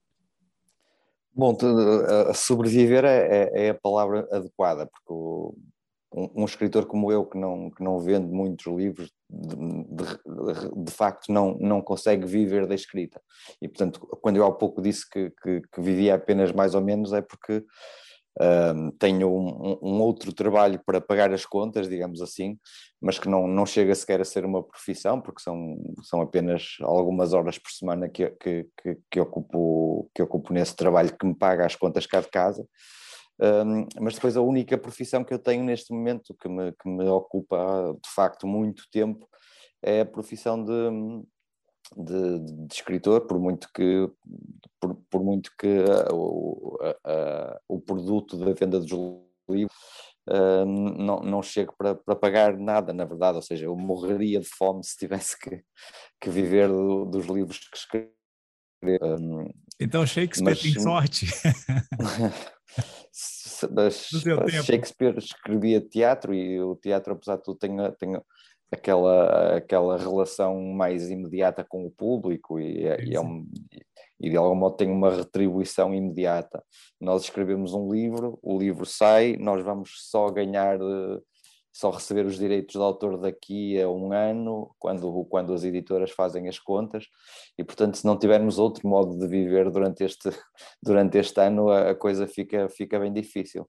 Bom, 1.32 1.56
sobreviver 2.34 3.04
é, 3.04 3.28
é, 3.28 3.66
é, 3.66 3.70
a 3.70 3.74
palavra 3.74 4.26
adequada, 4.32 4.86
porque 4.86 5.12
o, 5.12 5.54
um, 6.12 6.42
um, 6.42 6.44
escritor 6.44 6.86
como 6.86 7.12
eu, 7.12 7.24
que 7.24 7.38
não, 7.38 7.70
que 7.70 7.80
não 7.80 8.00
vende 8.00 8.26
muitos 8.26 8.66
livros, 8.66 9.08
de, 9.30 9.54
de, 9.54 10.84
de, 10.84 10.90
facto 10.90 11.30
não, 11.30 11.56
não 11.60 11.80
consegue 11.80 12.26
viver 12.26 12.66
da 12.66 12.74
escrita. 12.74 13.22
E, 13.62 13.68
portanto, 13.68 14.00
quando 14.20 14.34
eu 14.34 14.44
há 14.44 14.52
pouco 14.52 14.82
disse 14.82 15.08
que, 15.08 15.30
que, 15.40 15.60
que 15.60 15.80
vivia 15.80 16.16
apenas 16.16 16.50
mais 16.50 16.74
ou 16.74 16.80
menos, 16.80 17.12
é 17.12 17.22
porque 17.22 17.64
tenho 18.98 19.28
um, 19.28 19.78
um, 19.82 20.00
outro 20.00 20.32
trabalho 20.32 20.80
para 20.84 21.00
pagar 21.00 21.32
as 21.32 21.44
contas, 21.44 21.88
digamos 21.88 22.22
assim, 22.22 22.56
mas 23.00 23.18
que 23.18 23.28
não, 23.28 23.48
não 23.48 23.66
chega 23.66 23.94
sequer 23.94 24.20
a 24.20 24.24
ser 24.24 24.44
uma 24.44 24.62
profissão, 24.62 25.20
porque 25.20 25.42
são, 25.42 25.76
são 26.04 26.20
apenas 26.20 26.76
algumas 26.82 27.32
horas 27.32 27.58
por 27.58 27.70
semana 27.70 28.08
que, 28.08 28.28
que, 28.30 28.66
que, 28.80 28.98
que 29.10 29.20
ocupo, 29.20 30.10
que 30.14 30.22
ocupo 30.22 30.52
nesse 30.52 30.76
trabalho 30.76 31.16
que 31.16 31.26
me 31.26 31.34
paga 31.34 31.66
as 31.66 31.74
contas 31.74 32.06
cá 32.06 32.20
de 32.20 32.28
casa. 32.28 32.66
Um, 33.40 33.86
mas 34.00 34.14
depois 34.14 34.36
a 34.36 34.42
única 34.42 34.76
profissão 34.76 35.22
que 35.24 35.32
eu 35.32 35.38
tenho 35.38 35.64
neste 35.64 35.92
momento, 35.92 36.34
que 36.40 36.48
me, 36.48 36.72
que 36.72 36.88
me 36.88 37.08
ocupa 37.08 37.96
de 38.02 38.10
facto 38.14 38.46
muito 38.46 38.84
tempo, 38.90 39.28
é 39.82 40.00
a 40.00 40.06
profissão 40.06 40.62
de, 40.62 40.72
de, 41.96 42.38
de, 42.66 42.74
escritor, 42.74 43.26
por 43.26 43.38
muito 43.38 43.68
que, 43.72 44.10
por, 44.80 44.94
por 45.10 45.24
muito 45.24 45.52
que 45.58 45.66
uh, 45.66 46.14
o, 46.14 46.76
uh, 46.76 47.58
o 47.68 47.80
produto 47.80 48.36
da 48.36 48.52
venda 48.52 48.80
dos 48.80 48.90
livros 49.48 49.76
uh, 50.28 50.64
não, 50.64 51.20
não 51.20 51.42
chego 51.42 51.74
para, 51.76 51.94
para 51.94 52.16
pagar 52.16 52.56
nada, 52.56 52.92
na 52.92 53.04
verdade, 53.04 53.36
ou 53.36 53.42
seja, 53.42 53.66
eu 53.66 53.76
morreria 53.76 54.40
de 54.40 54.48
fome 54.48 54.84
se 54.84 54.96
tivesse 54.96 55.38
que, 55.38 55.62
que 56.20 56.30
viver 56.30 56.68
do, 56.68 57.04
dos 57.04 57.26
livros 57.26 57.58
que 57.58 57.76
escrevo. 57.76 58.12
Um, 58.80 59.50
então 59.80 60.06
Shakespeare 60.06 60.50
mas, 60.50 60.60
tem 60.60 60.72
sorte. 60.80 61.26
mas, 63.72 64.08
Shakespeare 64.64 65.18
escrevia 65.18 65.80
teatro 65.80 66.32
e 66.32 66.60
o 66.60 66.76
teatro, 66.76 67.14
apesar 67.14 67.36
de 67.36 67.42
tudo, 67.42 67.58
tem, 67.58 67.76
tem 67.98 68.20
aquela, 68.70 69.56
aquela 69.56 69.96
relação 69.96 70.60
mais 70.62 71.10
imediata 71.10 71.64
com 71.64 71.86
o 71.86 71.90
público 71.90 72.60
e, 72.60 72.86
é, 72.86 73.02
e, 73.02 73.14
é 73.14 73.20
um, 73.20 73.46
e 74.20 74.30
de 74.30 74.36
algum 74.36 74.54
modo 74.54 74.76
tem 74.76 74.90
uma 74.90 75.10
retribuição 75.10 75.94
imediata. 75.94 76.62
Nós 77.00 77.22
escrevemos 77.24 77.72
um 77.72 77.90
livro, 77.90 78.38
o 78.42 78.58
livro 78.58 78.84
sai, 78.84 79.36
nós 79.38 79.64
vamos 79.64 79.90
só 80.10 80.28
ganhar, 80.30 80.78
só 81.72 81.90
receber 81.90 82.26
os 82.26 82.36
direitos 82.36 82.72
de 82.72 82.82
autor 82.82 83.18
daqui 83.18 83.80
a 83.80 83.88
um 83.88 84.12
ano, 84.12 84.74
quando, 84.78 85.24
quando 85.26 85.54
as 85.54 85.64
editoras 85.64 86.10
fazem 86.10 86.48
as 86.48 86.58
contas, 86.58 87.06
e 87.56 87.64
portanto, 87.64 87.96
se 87.96 88.04
não 88.04 88.18
tivermos 88.18 88.58
outro 88.58 88.86
modo 88.88 89.16
de 89.16 89.26
viver 89.26 89.70
durante 89.70 90.04
este, 90.04 90.28
durante 90.82 91.18
este 91.18 91.40
ano, 91.40 91.70
a, 91.70 91.90
a 91.90 91.94
coisa 91.94 92.26
fica, 92.26 92.68
fica 92.68 92.98
bem 92.98 93.12
difícil. 93.12 93.68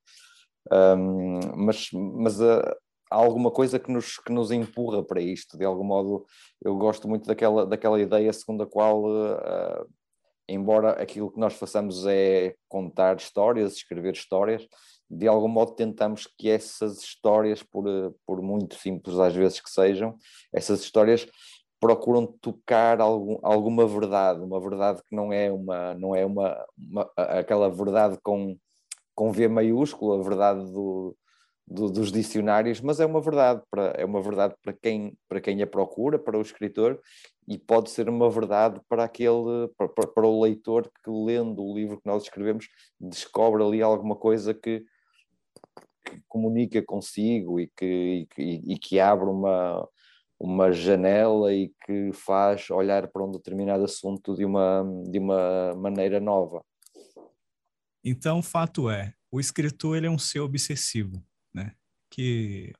Um, 0.72 1.40
mas 1.56 1.90
mas 1.94 2.42
a, 2.42 2.76
há 3.10 3.16
alguma 3.16 3.52
coisa 3.52 3.80
que 3.80 3.92
nos, 3.92 4.18
que 4.18 4.32
nos 4.32 4.52
empurra 4.52 5.04
para 5.04 5.22
isto, 5.22 5.58
de 5.58 5.66
algum 5.66 5.84
modo 5.84 6.26
eu 6.64 6.76
gosto 6.76 7.08
muito 7.08 7.26
daquela, 7.26 7.66
daquela 7.66 8.00
ideia 8.00 8.32
segundo 8.32 8.64
a 8.64 8.68
qual, 8.68 9.04
uh, 9.06 9.88
embora 10.48 10.92
aquilo 10.92 11.32
que 11.32 11.40
nós 11.40 11.54
façamos 11.54 12.06
é 12.06 12.56
contar 12.68 13.18
histórias, 13.18 13.74
escrever 13.74 14.14
histórias, 14.14 14.68
de 15.10 15.28
algum 15.28 15.48
modo 15.48 15.72
tentamos 15.72 16.28
que 16.38 16.50
essas 16.50 17.02
histórias, 17.02 17.64
por, 17.64 17.86
por 18.26 18.42
muito 18.42 18.76
simples 18.76 19.18
às 19.18 19.34
vezes 19.34 19.60
que 19.60 19.70
sejam, 19.70 20.16
essas 20.54 20.82
histórias 20.82 21.28
procuram 21.80 22.28
tocar 22.28 23.00
algum, 23.00 23.40
alguma 23.42 23.88
verdade, 23.88 24.42
uma 24.42 24.60
verdade 24.60 25.02
que 25.08 25.16
não 25.16 25.32
é 25.32 25.52
uma, 25.52 25.94
não 25.96 26.14
é 26.14 26.26
uma, 26.26 26.66
uma 26.78 27.10
aquela 27.16 27.70
verdade 27.70 28.20
com, 28.22 28.58
com 29.16 29.32
V 29.32 29.48
maiúsculo, 29.48 30.20
a 30.20 30.24
verdade 30.24 30.60
do, 30.72 31.16
do, 31.70 31.90
dos 31.90 32.12
dicionários, 32.12 32.82
mas 32.82 33.00
é 33.00 33.06
uma 33.06 33.22
verdade 33.22 33.62
para, 33.70 33.94
é 33.96 34.04
uma 34.04 34.22
verdade 34.22 34.56
para 34.64 34.74
quem, 34.74 35.16
para 35.28 35.40
quem 35.40 35.62
a 35.62 35.68
procura, 35.68 36.18
para 36.18 36.38
o 36.38 36.42
escritor, 36.42 37.00
e 37.48 37.58
pode 37.58 37.92
ser 37.92 38.10
uma 38.10 38.30
verdade 38.30 38.82
para 38.90 39.04
aquele 39.04 39.68
para, 39.78 39.88
para, 39.88 40.28
o 40.28 40.42
leitor 40.42 40.90
que 41.04 41.10
lendo 41.10 41.64
o 41.64 41.76
livro 41.76 41.98
que 41.98 42.08
nós 42.08 42.24
escrevemos 42.24 42.68
descobre 43.00 43.64
ali 43.64 43.82
alguma 43.82 44.16
coisa 44.16 44.54
que, 44.54 44.84
que 46.06 46.22
comunica 46.28 46.82
consigo 46.82 47.60
e 47.60 47.68
que, 47.78 48.28
e, 48.38 48.74
e 48.74 48.80
que 48.80 49.00
abre 49.00 49.30
uma, 49.30 49.88
uma 50.40 50.72
janela 50.72 51.54
e 51.54 51.72
que 51.86 52.12
faz 52.14 52.70
olhar 52.72 53.08
para 53.10 53.24
um 53.24 53.32
determinado 53.32 53.84
assunto 53.84 54.36
de 54.36 54.44
uma, 54.44 54.84
de 55.08 55.20
uma 55.20 55.76
maneira 55.76 56.20
nova. 56.20 56.64
Então, 58.04 58.40
o 58.40 58.44
fato 58.44 58.90
é, 58.90 59.14
o 59.32 59.40
escritor 59.40 59.98
ele 59.98 60.08
é 60.08 60.10
um 60.10 60.18
ser 60.18 60.40
obsessivo? 60.40 61.24
Que 62.20 62.74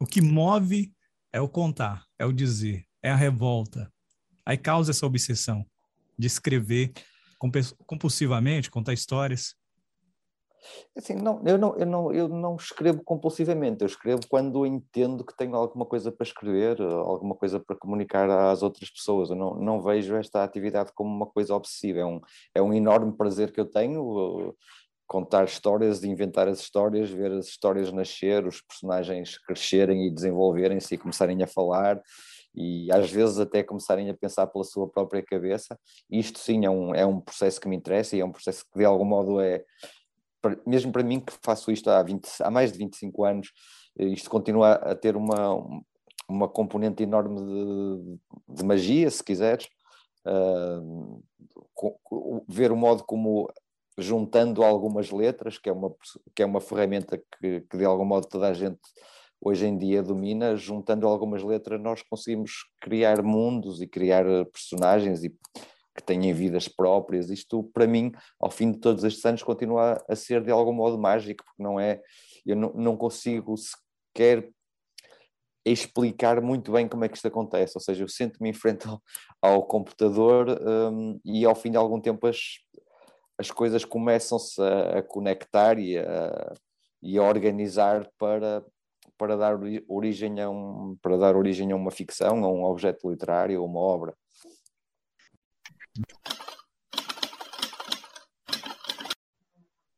o 0.00 0.04
que 0.04 0.20
move 0.20 0.92
é 1.32 1.40
o 1.40 1.48
contar, 1.48 2.04
é 2.18 2.26
o 2.26 2.32
dizer, 2.32 2.84
é 3.00 3.08
a 3.08 3.14
revolta. 3.14 3.88
Aí 4.44 4.58
causa 4.58 4.90
essa 4.90 5.06
obsessão 5.06 5.64
de 6.18 6.26
escrever 6.26 6.92
compulsivamente, 7.86 8.68
contar 8.68 8.92
histórias. 8.92 9.54
Assim, 10.98 11.14
não, 11.14 11.40
eu, 11.46 11.56
não, 11.56 11.76
eu, 11.76 11.86
não, 11.86 12.12
eu 12.12 12.28
não 12.28 12.56
escrevo 12.56 13.00
compulsivamente, 13.04 13.82
eu 13.82 13.86
escrevo 13.86 14.22
quando 14.28 14.66
entendo 14.66 15.24
que 15.24 15.36
tenho 15.36 15.54
alguma 15.54 15.86
coisa 15.86 16.10
para 16.10 16.26
escrever, 16.26 16.82
alguma 16.82 17.36
coisa 17.36 17.60
para 17.60 17.76
comunicar 17.76 18.28
às 18.28 18.60
outras 18.60 18.90
pessoas. 18.90 19.30
Eu 19.30 19.36
não, 19.36 19.54
não 19.54 19.80
vejo 19.80 20.16
esta 20.16 20.42
atividade 20.42 20.90
como 20.96 21.14
uma 21.14 21.26
coisa 21.26 21.54
obsessiva, 21.54 22.00
é 22.00 22.04
um, 22.04 22.20
é 22.56 22.60
um 22.60 22.74
enorme 22.74 23.16
prazer 23.16 23.52
que 23.52 23.60
eu 23.60 23.70
tenho 23.70 24.52
contar 25.10 25.44
histórias, 25.44 26.04
inventar 26.04 26.46
as 26.46 26.60
histórias, 26.60 27.10
ver 27.10 27.32
as 27.32 27.48
histórias 27.48 27.90
nascer, 27.90 28.46
os 28.46 28.60
personagens 28.60 29.36
crescerem 29.38 30.06
e 30.06 30.10
desenvolverem-se 30.10 30.94
e 30.94 30.98
começarem 30.98 31.42
a 31.42 31.48
falar 31.48 32.00
e 32.54 32.88
às 32.92 33.10
vezes 33.10 33.40
até 33.40 33.60
começarem 33.64 34.08
a 34.08 34.14
pensar 34.14 34.46
pela 34.46 34.62
sua 34.62 34.88
própria 34.88 35.20
cabeça. 35.20 35.76
Isto 36.08 36.38
sim 36.38 36.64
é 36.64 36.70
um, 36.70 36.94
é 36.94 37.04
um 37.04 37.20
processo 37.20 37.60
que 37.60 37.68
me 37.68 37.74
interessa 37.74 38.14
e 38.14 38.20
é 38.20 38.24
um 38.24 38.30
processo 38.30 38.64
que 38.72 38.78
de 38.78 38.84
algum 38.84 39.04
modo 39.04 39.40
é, 39.40 39.64
mesmo 40.64 40.92
para 40.92 41.02
mim 41.02 41.18
que 41.18 41.32
faço 41.42 41.72
isto 41.72 41.90
há, 41.90 42.00
20, 42.04 42.28
há 42.40 42.50
mais 42.50 42.70
de 42.70 42.78
25 42.78 43.24
anos, 43.24 43.50
isto 43.98 44.30
continua 44.30 44.74
a 44.74 44.94
ter 44.94 45.16
uma, 45.16 45.60
uma 46.28 46.48
componente 46.48 47.02
enorme 47.02 47.40
de, 47.40 48.54
de 48.54 48.64
magia, 48.64 49.10
se 49.10 49.24
quiseres. 49.24 49.66
Uh, 50.24 51.20
ver 52.46 52.70
o 52.70 52.76
modo 52.76 53.02
como 53.04 53.48
juntando 54.00 54.62
algumas 54.62 55.10
letras, 55.10 55.58
que 55.58 55.68
é 55.68 55.72
uma, 55.72 55.94
que 56.34 56.42
é 56.42 56.46
uma 56.46 56.60
ferramenta 56.60 57.18
que, 57.18 57.60
que 57.60 57.76
de 57.76 57.84
algum 57.84 58.04
modo 58.04 58.26
toda 58.26 58.48
a 58.48 58.54
gente 58.54 58.80
hoje 59.40 59.66
em 59.66 59.76
dia 59.76 60.02
domina, 60.02 60.54
juntando 60.56 61.06
algumas 61.06 61.42
letras 61.42 61.80
nós 61.80 62.02
conseguimos 62.02 62.66
criar 62.80 63.22
mundos 63.22 63.80
e 63.80 63.86
criar 63.86 64.26
eh, 64.26 64.44
personagens 64.44 65.24
e 65.24 65.30
que 65.94 66.02
têm 66.04 66.32
vidas 66.32 66.68
próprias. 66.68 67.30
Isto, 67.30 67.64
para 67.72 67.86
mim, 67.86 68.12
ao 68.38 68.50
fim 68.50 68.72
de 68.72 68.78
todos 68.78 69.02
estes 69.02 69.24
anos, 69.24 69.42
continua 69.42 70.02
a 70.08 70.14
ser 70.14 70.42
de 70.42 70.50
algum 70.50 70.72
modo 70.72 70.98
mágico, 70.98 71.44
porque 71.44 71.62
não 71.62 71.80
é, 71.80 72.00
eu 72.44 72.56
não, 72.56 72.72
não 72.74 72.96
consigo 72.96 73.54
sequer 73.56 74.50
explicar 75.64 76.40
muito 76.40 76.72
bem 76.72 76.88
como 76.88 77.04
é 77.04 77.08
que 77.08 77.16
isto 77.16 77.28
acontece, 77.28 77.74
ou 77.76 77.80
seja, 77.80 78.02
eu 78.02 78.08
sento-me 78.08 78.48
em 78.48 78.52
frente 78.52 78.86
ao, 78.88 79.02
ao 79.42 79.66
computador 79.66 80.48
um, 80.60 81.20
e 81.24 81.44
ao 81.44 81.54
fim 81.54 81.70
de 81.70 81.76
algum 81.76 82.00
tempo 82.00 82.26
as, 82.26 82.38
as 83.40 83.50
coisas 83.50 83.86
começam-se 83.86 84.60
a, 84.60 84.98
a, 84.98 85.02
conectar 85.02 85.78
e 85.78 85.96
a, 85.96 86.54
e 87.02 87.18
a 87.18 87.22
organizar 87.22 88.06
para, 88.18 88.62
para, 89.16 89.34
dar 89.34 89.58
origem 89.88 90.38
a 90.42 90.50
um, 90.50 90.94
para 91.00 91.16
dar 91.16 91.34
origem 91.34 91.72
a 91.72 91.76
uma 91.76 91.90
ficção, 91.90 92.44
a 92.44 92.52
um 92.52 92.64
objeto 92.64 93.10
literário, 93.10 93.58
a 93.58 93.64
uma 93.64 93.80
obra. 93.80 94.14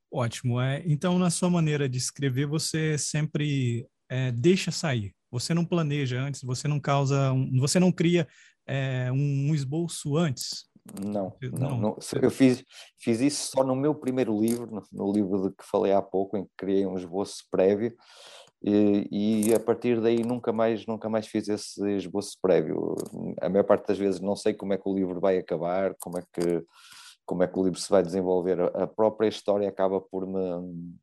Ótimo. 0.09 0.61
É, 0.61 0.81
então, 0.87 1.19
na 1.19 1.31
sua 1.31 1.51
maneira 1.51 1.89
de 1.89 1.99
escrever, 1.99 2.47
você 2.47 2.97
sempre 2.97 3.89
é, 4.09 4.31
deixa 4.31 4.71
sair. 4.71 5.13
Você 5.33 5.53
não 5.53 5.65
planeja 5.65 6.21
antes, 6.21 6.43
você 6.43 6.69
não 6.69 6.79
causa, 6.79 7.33
um, 7.33 7.59
você 7.59 7.81
não 7.81 7.91
cria 7.91 8.29
é, 8.69 9.11
um 9.11 9.53
esboço 9.53 10.17
antes. 10.17 10.71
Não, 11.01 11.33
não, 11.53 11.79
não, 11.79 11.99
eu 12.21 12.31
fiz, 12.31 12.65
fiz 12.99 13.21
isso 13.21 13.53
só 13.53 13.63
no 13.63 13.77
meu 13.77 13.95
primeiro 13.95 14.39
livro, 14.39 14.67
no, 14.67 14.83
no, 14.93 15.13
livro 15.13 15.49
de 15.49 15.55
que 15.55 15.65
falei 15.65 15.93
há 15.93 16.03
pouco, 16.03 16.37
em 16.37 16.45
que 16.45 16.51
criei 16.57 16.85
um 16.85 16.97
esboço 16.97 17.45
prévio, 17.51 17.95
e, 18.65 19.09
e, 19.49 19.55
a 19.55 19.61
partir 19.61 20.01
daí 20.01 20.23
nunca 20.25 20.53
mais, 20.53 20.87
nunca 20.87 21.09
mais 21.09 21.27
fiz 21.27 21.49
esse 21.49 21.85
esboço 21.97 22.37
prévio. 22.41 22.95
A 23.41 23.49
maior 23.49 23.65
parte 23.65 23.89
das 23.89 23.99
vezes 23.99 24.21
não 24.21 24.37
sei 24.37 24.55
como 24.55 24.73
é 24.73 24.79
que 24.79 24.89
o 24.89 24.95
livro 24.95 25.21
vai 25.21 25.39
acabar, 25.39 25.95
como 26.01 26.19
é 26.19 26.23
que, 26.33 26.65
como 27.25 27.43
é 27.43 27.49
que 27.49 27.59
o 27.59 27.65
livro 27.65 27.79
se 27.79 27.91
vai 27.91 28.03
desenvolver. 28.03 28.61
A 28.77 28.87
própria 28.87 29.29
história 29.29 29.69
acaba 29.69 30.01
por 30.01 30.27
me, 30.27 30.95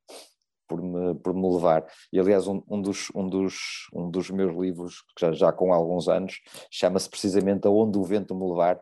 por 0.69 0.81
me, 0.81 1.15
por 1.15 1.33
me 1.33 1.53
levar. 1.53 1.85
E 2.13 2.19
aliás, 2.19 2.47
um, 2.47 2.61
um, 2.69 2.81
dos, 2.81 3.09
um, 3.13 3.27
dos, 3.27 3.89
um 3.93 4.09
dos 4.09 4.29
meus 4.29 4.55
livros, 4.55 5.03
já, 5.19 5.33
já 5.33 5.51
com 5.51 5.73
alguns 5.73 6.07
anos, 6.07 6.39
chama-se 6.71 7.09
precisamente 7.09 7.67
Aonde 7.67 7.97
o 7.97 8.03
Vento 8.03 8.33
Me 8.33 8.47
Levar, 8.47 8.79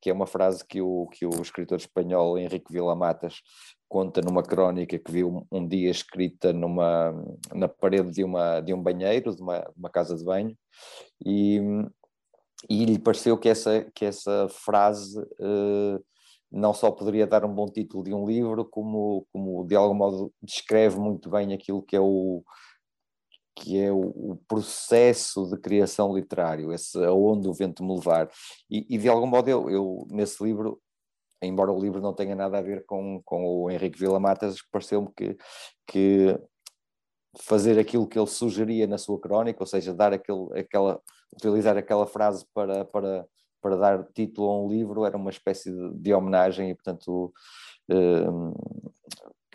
que 0.00 0.10
é 0.10 0.12
uma 0.12 0.26
frase 0.26 0.64
que 0.66 0.80
o, 0.80 1.06
que 1.08 1.26
o 1.26 1.42
escritor 1.42 1.78
espanhol 1.78 2.38
Henrique 2.38 2.72
Villamatas 2.72 3.42
conta 3.88 4.20
numa 4.20 4.42
crónica 4.42 4.98
que 4.98 5.10
viu 5.10 5.46
um 5.50 5.66
dia 5.66 5.90
escrita 5.90 6.52
numa, 6.52 7.12
na 7.52 7.68
parede 7.68 8.10
de, 8.12 8.24
uma, 8.24 8.60
de 8.60 8.72
um 8.72 8.82
banheiro, 8.82 9.34
de 9.34 9.42
uma, 9.42 9.68
uma 9.76 9.90
casa 9.90 10.16
de 10.16 10.24
banho, 10.24 10.56
e, 11.24 11.60
e 12.68 12.84
lhe 12.84 12.98
pareceu 12.98 13.36
que 13.36 13.48
essa, 13.48 13.84
que 13.94 14.04
essa 14.04 14.48
frase 14.48 15.20
uh, 15.20 16.04
não 16.50 16.72
só 16.72 16.90
poderia 16.90 17.26
dar 17.26 17.44
um 17.44 17.54
bom 17.54 17.66
título 17.66 18.02
de 18.04 18.14
um 18.14 18.26
livro, 18.26 18.64
como, 18.64 19.26
como 19.32 19.64
de 19.66 19.76
algum 19.76 19.94
modo 19.94 20.32
descreve 20.42 20.98
muito 20.98 21.28
bem 21.28 21.52
aquilo 21.52 21.82
que 21.82 21.96
é 21.96 22.00
o, 22.00 22.42
que 23.56 23.78
é 23.78 23.92
o, 23.92 24.00
o, 24.00 24.36
processo 24.48 25.46
de 25.48 25.58
criação 25.58 26.14
literário, 26.14 26.72
esse 26.72 26.96
aonde 27.04 27.48
o 27.48 27.52
vento 27.52 27.84
me 27.84 27.94
levar. 27.94 28.30
E, 28.70 28.86
e 28.88 28.98
de 28.98 29.08
algum 29.08 29.26
modo 29.26 29.48
eu, 29.48 29.68
eu, 29.70 30.06
nesse 30.10 30.42
livro, 30.42 30.80
embora 31.42 31.72
o 31.72 31.80
livro 31.80 32.00
não 32.00 32.14
tenha 32.14 32.34
nada 32.34 32.58
a 32.58 32.62
ver 32.62 32.84
com, 32.86 33.20
com 33.24 33.44
o 33.44 33.70
Henrique 33.70 33.98
Vila 33.98 34.20
Matas, 34.20 34.62
pareceu-me 34.70 35.10
que, 35.14 35.36
que 35.86 36.38
fazer 37.38 37.78
aquilo 37.78 38.06
que 38.06 38.18
ele 38.18 38.26
sugeria 38.26 38.86
na 38.86 38.98
sua 38.98 39.20
crónica, 39.20 39.62
ou 39.62 39.66
seja, 39.66 39.94
dar 39.94 40.12
aquele, 40.12 40.46
aquela, 40.58 41.00
utilizar 41.32 41.76
aquela 41.76 42.06
frase 42.06 42.44
para, 42.52 42.84
para, 42.84 43.26
para 43.60 43.76
dar 43.76 44.06
título 44.12 44.50
a 44.50 44.62
um 44.62 44.68
livro, 44.68 45.04
era 45.04 45.16
uma 45.16 45.30
espécie 45.30 45.70
de, 45.70 45.94
de 45.94 46.14
homenagem 46.14 46.70
e, 46.70 46.74
portanto, 46.74 47.32
uh, 47.90 48.89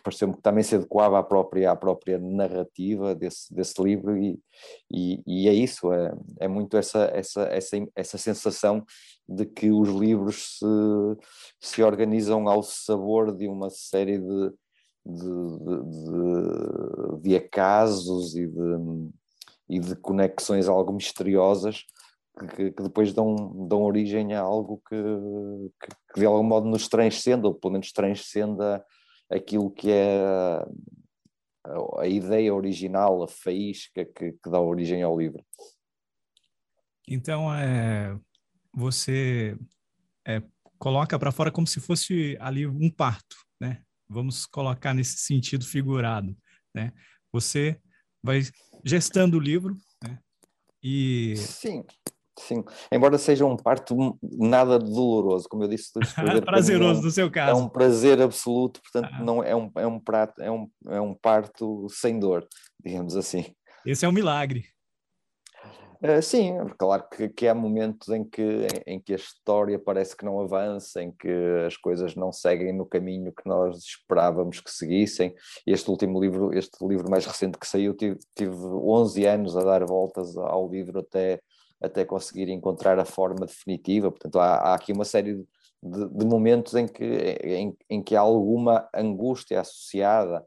pareceu-me 0.06 0.36
que 0.36 0.42
também 0.44 0.64
se 0.64 0.76
adequava 0.76 1.18
à 1.18 1.24
própria, 1.24 1.72
à 1.72 1.76
própria 1.76 2.20
narrativa 2.20 3.16
desse, 3.16 3.52
desse 3.52 3.82
livro 3.82 4.16
e, 4.16 4.40
e, 4.92 5.24
e, 5.26 5.50
é 5.50 5.54
isso, 5.54 5.92
é, 5.92 6.14
é 6.42 6.48
muito 6.48 6.78
essa, 6.78 7.06
essa, 7.12 7.42
essa, 7.46 7.78
essa 7.96 8.18
sensação 8.20 8.86
de 9.28 9.48
que 9.48 9.72
os 9.72 9.90
livros 9.90 10.60
se, 10.60 10.66
se 11.60 11.82
organizam 11.82 12.48
ao 12.48 12.62
sabor 12.62 13.36
de 13.36 13.48
uma 13.48 13.72
série 13.72 14.20
de, 14.20 14.52
de, 15.04 15.24
de, 16.04 17.22
de 17.24 17.36
acasos 17.36 18.36
e 18.36 18.46
de, 18.46 19.10
e 19.68 19.80
de 19.80 19.96
conexões 19.96 20.68
algo 20.68 20.94
misteriosas 20.94 21.84
que, 22.56 22.72
que, 22.72 22.84
depois 22.84 23.12
dão, 23.12 23.36
dão 23.68 23.82
origem 23.82 24.36
a 24.36 24.42
algo 24.42 24.84
que, 24.88 24.96
que, 25.82 25.96
que, 26.14 26.20
de 26.20 26.26
algum 26.28 26.44
modo 26.44 26.68
nos 26.68 26.88
transcenda, 26.88 27.48
ou 27.48 27.56
pelo 27.56 27.74
menos 27.74 27.92
transcenda 27.92 28.86
aquilo 29.30 29.72
que 29.72 29.92
é 29.92 30.24
a, 31.64 32.02
a 32.02 32.08
ideia 32.08 32.54
original, 32.54 33.24
a 33.24 33.28
faísca 33.28 34.06
que, 34.06 34.34
que 34.34 34.50
dá 34.50 34.60
origem 34.60 35.04
ao 35.04 35.18
livro. 35.18 35.44
Então, 37.08 37.54
é, 37.54 38.18
você 38.74 39.58
é, 40.28 40.42
coloca 40.78 41.18
para 41.20 41.32
fora 41.32 41.52
como 41.52 41.68
se 41.68 41.80
fosse 41.80 42.38
ali 42.40 42.66
um 42.66 42.90
parto, 42.90 43.36
né? 43.60 43.84
Vamos 44.08 44.46
colocar 44.46 44.94
nesse 44.94 45.18
sentido 45.18 45.66
figurado, 45.66 46.36
né? 46.74 46.92
Você 47.32 47.80
vai 48.24 48.42
gestando 48.84 49.38
o 49.38 49.40
livro, 49.40 49.78
né? 50.04 50.20
E 50.82 51.36
sim, 51.38 51.84
sim. 52.40 52.64
Embora 52.92 53.18
seja 53.18 53.46
um 53.46 53.58
parto 53.58 54.18
nada 54.22 54.78
doloroso, 54.80 55.48
como 55.50 55.64
eu 55.64 55.68
disse, 55.68 55.92
prazeroso 56.46 57.02
no 57.02 57.12
seu 57.12 57.32
caso. 57.32 57.52
É 57.52 57.64
um 57.64 57.70
prazer 57.70 58.22
absoluto, 58.22 58.82
portanto 58.82 59.10
ah. 59.14 59.24
não 59.24 59.44
é 59.44 59.56
um 59.56 59.72
é 59.76 59.88
um 59.88 60.00
prato 60.00 60.42
é 60.42 60.52
um 60.52 60.70
é 60.88 61.02
um 61.02 61.14
parto 61.14 61.88
sem 61.90 62.20
dor, 62.20 62.48
digamos 62.84 63.16
assim. 63.16 63.46
Esse 63.86 64.06
é 64.06 64.10
um 64.10 64.12
milagre. 64.12 64.66
Uh, 66.04 66.22
sim, 66.22 66.54
claro 66.78 67.04
que, 67.10 67.30
que, 67.30 67.48
há 67.48 67.56
momentos 67.56 68.10
em 68.10 68.24
que, 68.24 68.42
em, 68.42 68.96
em, 68.96 69.00
que 69.00 69.14
a 69.14 69.16
história 69.16 69.80
parece 69.80 70.16
que 70.16 70.26
não 70.26 70.40
avança, 70.40 71.02
em 71.02 71.12
que 71.12 71.30
as 71.66 71.78
coisas 71.78 72.16
não 72.16 72.32
seguem 72.32 72.74
no 72.74 72.86
caminho 72.86 73.32
que 73.34 73.48
nós 73.48 73.78
esperávamos 73.78 74.60
que 74.60 74.70
seguissem. 74.70 75.34
Este 75.66 75.90
último 75.90 76.22
livro, 76.22 76.56
este 76.56 76.86
livro 76.86 77.10
mais 77.10 77.26
recente 77.26 77.58
que 77.58 77.68
saiu, 77.68 77.96
tive, 77.96 78.20
tive 78.36 78.54
11 78.54 79.26
anos 79.26 79.58
a 79.58 79.64
dar 79.64 79.86
voltas 79.86 80.38
ao 80.38 80.70
livro 80.70 81.00
até, 81.00 81.40
até 81.86 82.06
conseguir 82.06 82.50
encontrar 82.50 83.00
a 83.00 83.06
forma 83.06 83.46
definitiva. 83.46 84.12
Portanto, 84.12 84.40
há, 84.40 84.56
há 84.56 84.76
aqui 84.76 84.92
uma 84.92 85.06
série 85.06 85.46
de, 85.82 86.10
de 86.10 86.26
momentos 86.26 86.74
em 86.76 86.88
que, 86.88 87.04
em, 87.04 87.78
em 87.90 88.02
que 88.02 88.16
há 88.16 88.22
alguma 88.22 88.88
angústia 88.94 89.62
associada 89.62 90.46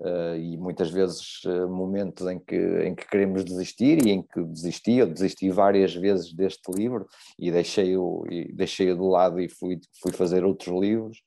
Uh, 0.00 0.34
e 0.36 0.56
muitas 0.56 0.90
vezes 0.90 1.44
uh, 1.44 1.68
momentos 1.68 2.26
em 2.26 2.36
que, 2.36 2.56
em 2.56 2.92
que 2.92 3.06
queremos 3.06 3.44
desistir 3.44 4.04
e 4.04 4.10
em 4.10 4.20
que 4.20 4.42
desisti, 4.42 4.94
eu 4.94 5.06
desisti 5.06 5.48
várias 5.48 5.94
vezes 5.94 6.32
deste 6.32 6.72
livro 6.72 7.06
e 7.38 7.52
deixei-o 7.52 8.24
deixei 8.52 8.92
de 8.92 9.00
lado 9.00 9.38
e 9.38 9.48
fui, 9.48 9.78
fui 10.02 10.10
fazer 10.10 10.44
outros 10.44 10.76
livros, 10.76 11.22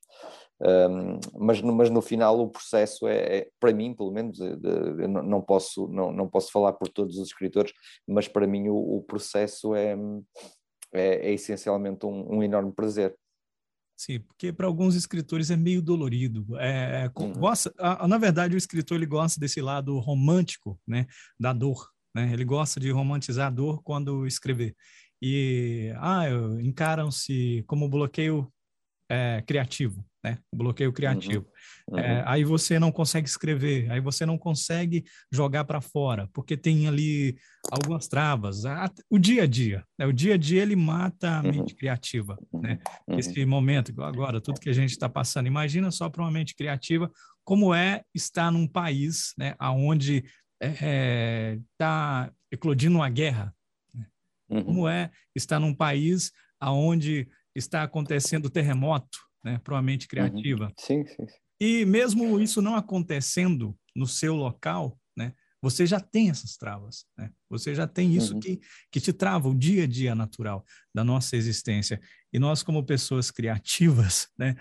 um, 0.60 1.20
mas, 1.38 1.60
no, 1.60 1.74
mas 1.74 1.90
no 1.90 2.00
final 2.00 2.40
o 2.40 2.48
processo 2.48 3.06
é, 3.06 3.38
é 3.38 3.48
para 3.60 3.74
mim 3.74 3.94
pelo 3.94 4.10
menos, 4.10 4.38
eu 4.40 5.08
não, 5.08 5.42
posso, 5.42 5.86
não, 5.88 6.10
não 6.10 6.28
posso 6.28 6.50
falar 6.50 6.72
por 6.72 6.88
todos 6.88 7.18
os 7.18 7.28
escritores, 7.28 7.72
mas 8.08 8.26
para 8.26 8.46
mim 8.46 8.68
o, 8.68 8.76
o 8.76 9.02
processo 9.02 9.74
é, 9.74 9.96
é, 10.94 11.28
é 11.28 11.32
essencialmente 11.32 12.06
um, 12.06 12.36
um 12.36 12.42
enorme 12.42 12.72
prazer. 12.72 13.14
Sim, 13.98 14.20
porque 14.20 14.52
para 14.52 14.66
alguns 14.66 14.94
escritores 14.94 15.50
é 15.50 15.56
meio 15.56 15.80
dolorido. 15.80 16.46
É, 16.58 17.04
é 17.04 17.10
uhum. 17.18 17.32
gosta, 17.32 17.72
na 18.06 18.18
verdade, 18.18 18.54
o 18.54 18.58
escritor 18.58 18.98
ele 18.98 19.06
gosta 19.06 19.40
desse 19.40 19.60
lado 19.62 19.98
romântico, 19.98 20.78
né, 20.86 21.06
da 21.40 21.52
dor. 21.52 21.90
Né? 22.14 22.30
Ele 22.32 22.44
gosta 22.44 22.78
de 22.78 22.90
romantizar 22.90 23.46
a 23.46 23.50
dor 23.50 23.82
quando 23.82 24.26
escrever. 24.26 24.74
E 25.20 25.92
ah, 25.96 26.24
encaram-se 26.60 27.64
como 27.66 27.88
bloqueio 27.88 28.52
é, 29.08 29.42
criativo, 29.46 30.04
né? 30.22 30.38
O 30.50 30.56
bloqueio 30.56 30.92
criativo. 30.92 31.46
Uhum. 31.88 31.98
É, 31.98 32.18
uhum. 32.18 32.22
aí 32.26 32.44
você 32.44 32.78
não 32.78 32.90
consegue 32.90 33.28
escrever, 33.28 33.90
aí 33.90 34.00
você 34.00 34.26
não 34.26 34.36
consegue 34.36 35.04
jogar 35.32 35.64
para 35.64 35.80
fora, 35.80 36.28
porque 36.32 36.56
tem 36.56 36.88
ali 36.88 37.36
algumas 37.70 38.08
travas. 38.08 38.62
O 39.08 39.18
dia 39.18 39.44
a 39.44 39.46
dia, 39.46 39.84
né? 39.98 40.06
o 40.06 40.12
dia 40.12 40.34
a 40.34 40.36
dia 40.36 40.62
ele 40.62 40.76
mata 40.76 41.38
a 41.38 41.42
mente 41.42 41.72
uhum. 41.72 41.78
criativa, 41.78 42.38
né? 42.52 42.78
Uhum. 43.06 43.18
Esse 43.18 43.44
momento, 43.44 43.92
agora, 44.02 44.40
tudo 44.40 44.60
que 44.60 44.70
a 44.70 44.74
gente 44.74 44.90
está 44.90 45.08
passando. 45.08 45.46
Imagina 45.46 45.90
só 45.90 46.08
para 46.08 46.22
uma 46.22 46.30
mente 46.30 46.54
criativa 46.54 47.10
como 47.44 47.72
é 47.72 48.02
estar 48.12 48.50
num 48.50 48.66
país, 48.66 49.32
né? 49.38 49.54
Onde 49.60 50.24
está 50.60 50.86
é, 50.86 51.58
tá 51.78 52.32
eclodindo 52.50 52.96
uma 52.96 53.08
guerra. 53.08 53.54
Né? 53.94 54.06
Uhum. 54.48 54.64
Como 54.64 54.88
é 54.88 55.10
estar 55.34 55.60
num 55.60 55.74
país 55.74 56.32
aonde 56.58 57.28
está 57.56 57.82
acontecendo 57.82 58.50
terremoto, 58.50 59.18
né, 59.44 59.58
para 59.62 59.74
uma 59.74 59.82
mente 59.82 60.04
uhum. 60.04 60.08
criativa. 60.08 60.64
Uhum. 60.66 60.72
Sim, 60.78 61.06
sim, 61.06 61.26
sim. 61.26 61.36
E 61.60 61.84
mesmo 61.86 62.38
isso 62.38 62.60
não 62.60 62.76
acontecendo 62.76 63.76
no 63.94 64.06
seu 64.06 64.34
local, 64.34 64.98
né, 65.16 65.32
você 65.62 65.86
já 65.86 65.98
tem 65.98 66.30
essas 66.30 66.56
travas, 66.56 67.06
né? 67.16 67.30
Você 67.48 67.74
já 67.74 67.86
tem 67.86 68.14
isso 68.14 68.34
uhum. 68.34 68.40
que, 68.40 68.60
que 68.90 69.00
te 69.00 69.12
trava 69.12 69.48
o 69.48 69.54
dia 69.54 69.84
a 69.84 69.86
dia 69.86 70.14
natural 70.14 70.64
da 70.94 71.02
nossa 71.02 71.34
existência. 71.34 72.00
E 72.32 72.38
nós, 72.38 72.62
como 72.62 72.84
pessoas 72.84 73.30
criativas, 73.30 74.28
né, 74.38 74.54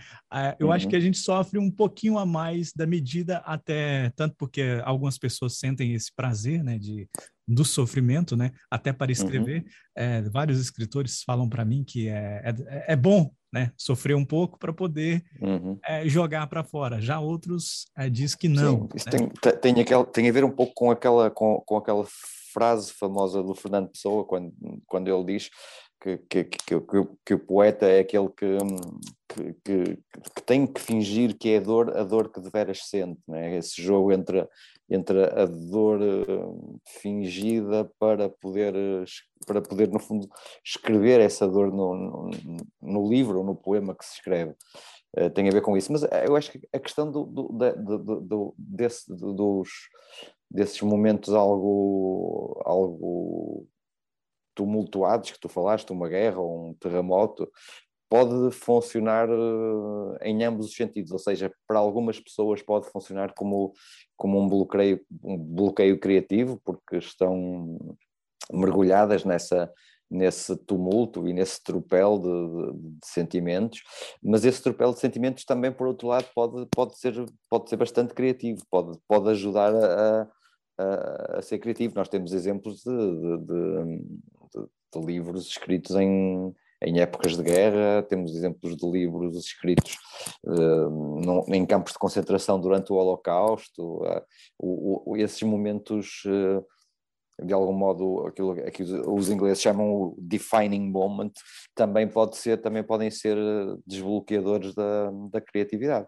eu 0.58 0.68
uhum. 0.68 0.74
acho 0.74 0.88
que 0.88 0.96
a 0.96 1.00
gente 1.00 1.18
sofre 1.18 1.60
um 1.60 1.70
pouquinho 1.70 2.18
a 2.18 2.26
mais 2.26 2.72
da 2.74 2.88
medida, 2.88 3.38
até 3.40 4.10
tanto 4.16 4.36
porque 4.38 4.82
algumas 4.84 5.18
pessoas 5.18 5.60
sentem 5.60 5.94
esse 5.94 6.12
prazer, 6.16 6.64
né, 6.64 6.80
de 6.80 7.08
do 7.48 7.64
sofrimento, 7.64 8.36
né? 8.36 8.52
Até 8.70 8.92
para 8.92 9.08
uhum. 9.08 9.12
escrever, 9.12 9.62
uhum. 9.62 9.70
é, 9.96 10.22
vários 10.24 10.60
escritores 10.60 11.22
falam 11.24 11.48
para 11.48 11.66
mim 11.66 11.84
que 11.84 12.08
é, 12.10 12.42
é, 12.44 12.94
é, 12.94 12.96
bom, 12.96 13.32
né? 13.54 13.72
Sofrer 13.78 14.16
um 14.16 14.26
pouco 14.26 14.58
para 14.58 14.74
poder 14.74 15.24
uhum. 15.42 15.78
é, 15.86 16.08
jogar 16.08 16.48
para 16.48 16.64
fora. 16.64 17.00
Já 17.00 17.20
outros 17.20 17.86
é, 17.98 18.10
diz 18.10 18.36
que 18.36 18.48
não. 18.48 18.82
Sim, 18.82 18.90
isso 18.96 19.06
né? 19.06 19.30
tem, 19.62 19.74
tem, 19.74 20.06
tem 20.12 20.30
a 20.30 20.32
ver 20.32 20.44
um 20.44 20.52
pouco 20.52 20.74
com 20.74 20.92
aquela, 20.92 21.30
com, 21.30 21.62
com 21.66 21.78
aquela 21.78 22.06
frase 22.54 22.92
famosa 22.94 23.44
do 23.44 23.54
Fernando 23.54 23.90
Pessoa 23.90 24.26
quando, 24.26 24.54
quando 24.88 25.08
ele 25.08 25.26
diz 25.26 25.50
que, 26.02 26.18
que, 26.30 26.44
que, 26.44 26.82
que, 27.26 27.34
o 27.34 27.40
poeta 27.40 27.88
é 27.88 28.00
aquele 28.00 28.30
que, 28.30 28.58
que, 29.28 29.98
que, 30.36 30.44
tem 30.46 30.68
que 30.68 30.80
fingir 30.80 31.36
que 31.38 31.50
é 31.50 31.58
a 31.58 31.62
dor, 31.62 31.98
a 31.98 32.04
dor 32.04 32.32
que 32.32 32.40
deveras 32.40 32.88
sente, 32.88 33.20
né? 33.28 33.58
esse 33.58 33.82
jogo 33.82 34.12
entre, 34.12 34.48
entre 34.90 35.24
a 35.24 35.46
dor 35.46 36.00
eh, 36.02 36.26
fingida 37.02 37.90
para 38.00 38.30
poder, 38.30 38.74
para 39.46 39.62
poder, 39.62 39.90
no 39.90 40.00
fundo, 40.00 40.28
escrever 40.64 41.20
essa 41.20 41.48
dor 41.48 41.72
no, 41.72 41.96
no, 41.96 42.30
no 42.82 43.10
livro 43.10 43.40
ou 43.40 43.44
no 43.44 43.56
poema 43.56 43.96
que 43.96 44.06
se 44.06 44.16
escreve. 44.16 44.56
Uh, 45.18 45.30
tem 45.30 45.48
a 45.48 45.52
ver 45.52 45.62
com 45.62 45.78
isso, 45.78 45.92
mas 45.92 46.04
eh, 46.04 46.26
eu 46.28 46.36
acho 46.36 46.52
que 46.52 46.60
a 46.74 46.80
questão 46.80 47.10
do, 47.10 47.24
do, 47.26 47.48
do, 47.48 48.22
do 48.22 48.56
desse, 48.58 49.06
dos, 49.08 49.70
desses 50.52 50.82
momentos 50.82 51.34
algo, 51.34 52.62
algo 52.66 53.66
tumultuados 54.54 55.32
que 55.32 55.40
tu 55.40 55.50
falaste, 55.50 55.92
uma 55.92 56.10
guerra 56.10 56.40
ou 56.40 56.70
um 56.70 56.74
terremoto, 56.74 57.50
pode 58.10 58.52
funcionar 58.52 59.28
eh, 59.30 60.30
em 60.30 60.44
ambos 60.44 60.68
os 60.68 60.76
sentidos, 60.76 61.12
ou 61.12 61.20
seja, 61.20 61.52
para 61.68 61.80
algumas 61.80 62.20
pessoas 62.20 62.62
pode 62.62 62.90
funcionar 62.90 63.34
como, 63.34 63.74
como 64.16 64.40
um, 64.40 64.48
bloqueio, 64.48 65.02
um 65.24 65.38
bloqueio 65.38 66.00
criativo, 66.00 66.62
porque 66.64 66.98
estão 66.98 67.78
mergulhadas 68.52 69.26
nessa, 69.26 69.72
nesse 70.10 70.56
tumulto 70.56 71.28
e 71.28 71.34
nesse 71.34 71.64
tropel 71.64 72.20
de, 72.20 72.72
de, 72.74 73.00
de, 73.00 73.08
sentimentos, 73.08 73.82
mas 74.22 74.46
esse 74.46 74.62
tropel 74.62 74.94
de 74.94 75.00
sentimentos 75.00 75.44
também, 75.46 75.72
por 75.72 75.88
outro 75.88 76.08
lado, 76.08 76.28
pode, 76.34 76.66
pode, 76.68 76.98
ser, 76.98 77.14
pode 77.50 77.70
ser 77.70 77.78
bastante 77.78 78.14
criativo, 78.14 78.64
pode, 78.70 78.98
pode 79.08 79.30
ajudar 79.30 79.74
a, 79.74 80.28
a, 80.78 81.38
a 81.38 81.42
ser 81.42 81.58
criativo. 81.60 81.96
Nós 81.96 82.10
temos 82.10 82.34
exemplos 82.34 82.84
de, 82.84 83.38
de 84.92 85.06
livros 85.06 85.48
escritos 85.48 85.96
em 85.96 86.54
em 86.82 87.00
épocas 87.00 87.38
de 87.38 87.44
guerra, 87.44 88.04
temos 88.04 88.36
exemplos 88.36 88.76
de 88.76 88.90
livros 88.90 89.38
escritos 89.38 89.98
uh, 90.44 91.54
em 91.54 91.66
campos 91.66 91.94
de 91.94 92.00
concentração 92.00 92.60
durante 92.60 92.92
o 92.92 92.96
Holocausto, 92.96 94.04
uh, 94.04 94.22
o, 94.60 95.12
o, 95.12 95.18
esses 95.18 95.42
momentos, 95.44 96.24
uh, 96.26 96.66
de 97.46 97.54
algum 97.54 97.74
modo, 97.74 98.26
aquilo 98.28 98.56
que 98.72 98.84
os 98.84 99.30
ingleses 99.30 99.62
chamam 99.62 99.92
o 99.92 100.16
defining 100.18 100.90
moment, 100.90 101.32
também, 101.74 102.08
pode 102.08 102.38
ser, 102.38 102.62
também 102.62 102.84
podem 102.84 103.12
ser 103.12 103.38
desbloqueadores 103.86 104.74
da, 104.74 105.12
da 105.32 105.42
criatividade. 105.42 106.08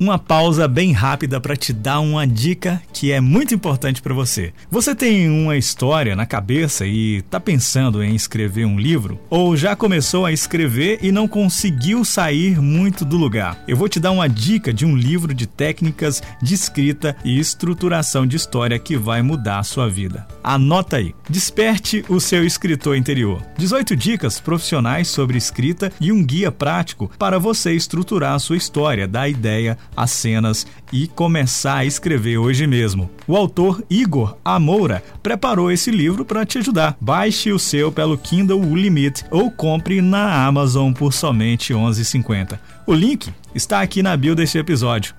Uma 0.00 0.18
pausa 0.18 0.66
bem 0.66 0.92
rápida 0.92 1.38
para 1.38 1.54
te 1.54 1.74
dar 1.74 2.00
uma 2.00 2.26
dica 2.26 2.80
que 2.90 3.12
é 3.12 3.20
muito 3.20 3.54
importante 3.54 4.00
para 4.00 4.14
você. 4.14 4.54
Você 4.70 4.94
tem 4.94 5.28
uma 5.28 5.58
história 5.58 6.16
na 6.16 6.24
cabeça 6.24 6.86
e 6.86 7.16
está 7.16 7.38
pensando 7.38 8.02
em 8.02 8.14
escrever 8.14 8.64
um 8.64 8.80
livro? 8.80 9.20
Ou 9.28 9.54
já 9.54 9.76
começou 9.76 10.24
a 10.24 10.32
escrever 10.32 11.00
e 11.02 11.12
não 11.12 11.28
conseguiu 11.28 12.02
sair 12.02 12.58
muito 12.58 13.04
do 13.04 13.18
lugar? 13.18 13.62
Eu 13.68 13.76
vou 13.76 13.90
te 13.90 14.00
dar 14.00 14.10
uma 14.10 14.26
dica 14.26 14.72
de 14.72 14.86
um 14.86 14.96
livro 14.96 15.34
de 15.34 15.46
técnicas 15.46 16.22
de 16.42 16.54
escrita 16.54 17.14
e 17.22 17.38
estruturação 17.38 18.26
de 18.26 18.36
história 18.36 18.78
que 18.78 18.96
vai 18.96 19.20
mudar 19.20 19.58
a 19.58 19.64
sua 19.64 19.86
vida. 19.86 20.26
Anota 20.42 20.96
aí. 20.96 21.14
Desperte 21.28 22.02
o 22.08 22.18
seu 22.18 22.46
escritor 22.46 22.96
interior. 22.96 23.42
18 23.58 23.94
dicas 23.94 24.40
profissionais 24.40 25.08
sobre 25.08 25.36
escrita 25.36 25.92
e 26.00 26.10
um 26.10 26.24
guia 26.24 26.50
prático 26.50 27.10
para 27.18 27.38
você 27.38 27.74
estruturar 27.74 28.32
a 28.32 28.38
sua 28.38 28.56
história, 28.56 29.06
da 29.06 29.28
ideia 29.28 29.76
as 29.96 30.10
cenas 30.10 30.66
e 30.92 31.06
começar 31.08 31.76
a 31.76 31.84
escrever 31.84 32.38
hoje 32.38 32.66
mesmo. 32.66 33.10
O 33.26 33.36
autor 33.36 33.84
Igor 33.88 34.36
Amoura 34.44 35.02
preparou 35.22 35.70
esse 35.70 35.90
livro 35.90 36.24
para 36.24 36.44
te 36.44 36.58
ajudar. 36.58 36.96
Baixe 37.00 37.52
o 37.52 37.58
seu 37.58 37.92
pelo 37.92 38.18
Kindle 38.18 38.74
Limit 38.74 39.24
ou 39.30 39.50
compre 39.50 40.00
na 40.00 40.46
Amazon 40.46 40.92
por 40.92 41.12
somente 41.12 41.72
R$ 41.72 41.78
11,50. 41.80 42.58
O 42.86 42.94
link 42.94 43.32
está 43.54 43.80
aqui 43.80 44.02
na 44.02 44.16
bio 44.16 44.34
deste 44.34 44.58
episódio. 44.58 45.14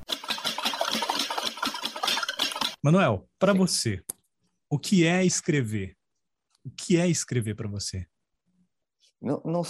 Manuel, 2.83 3.27
para 3.37 3.53
você, 3.53 4.01
o 4.69 4.79
que 4.79 5.05
é 5.05 5.23
escrever? 5.23 5.95
O 6.63 6.71
que 6.71 6.97
é 6.97 7.07
escrever 7.07 7.55
para 7.55 7.67
você? 7.67 8.07
Não, 9.21 9.41
não 9.45 9.61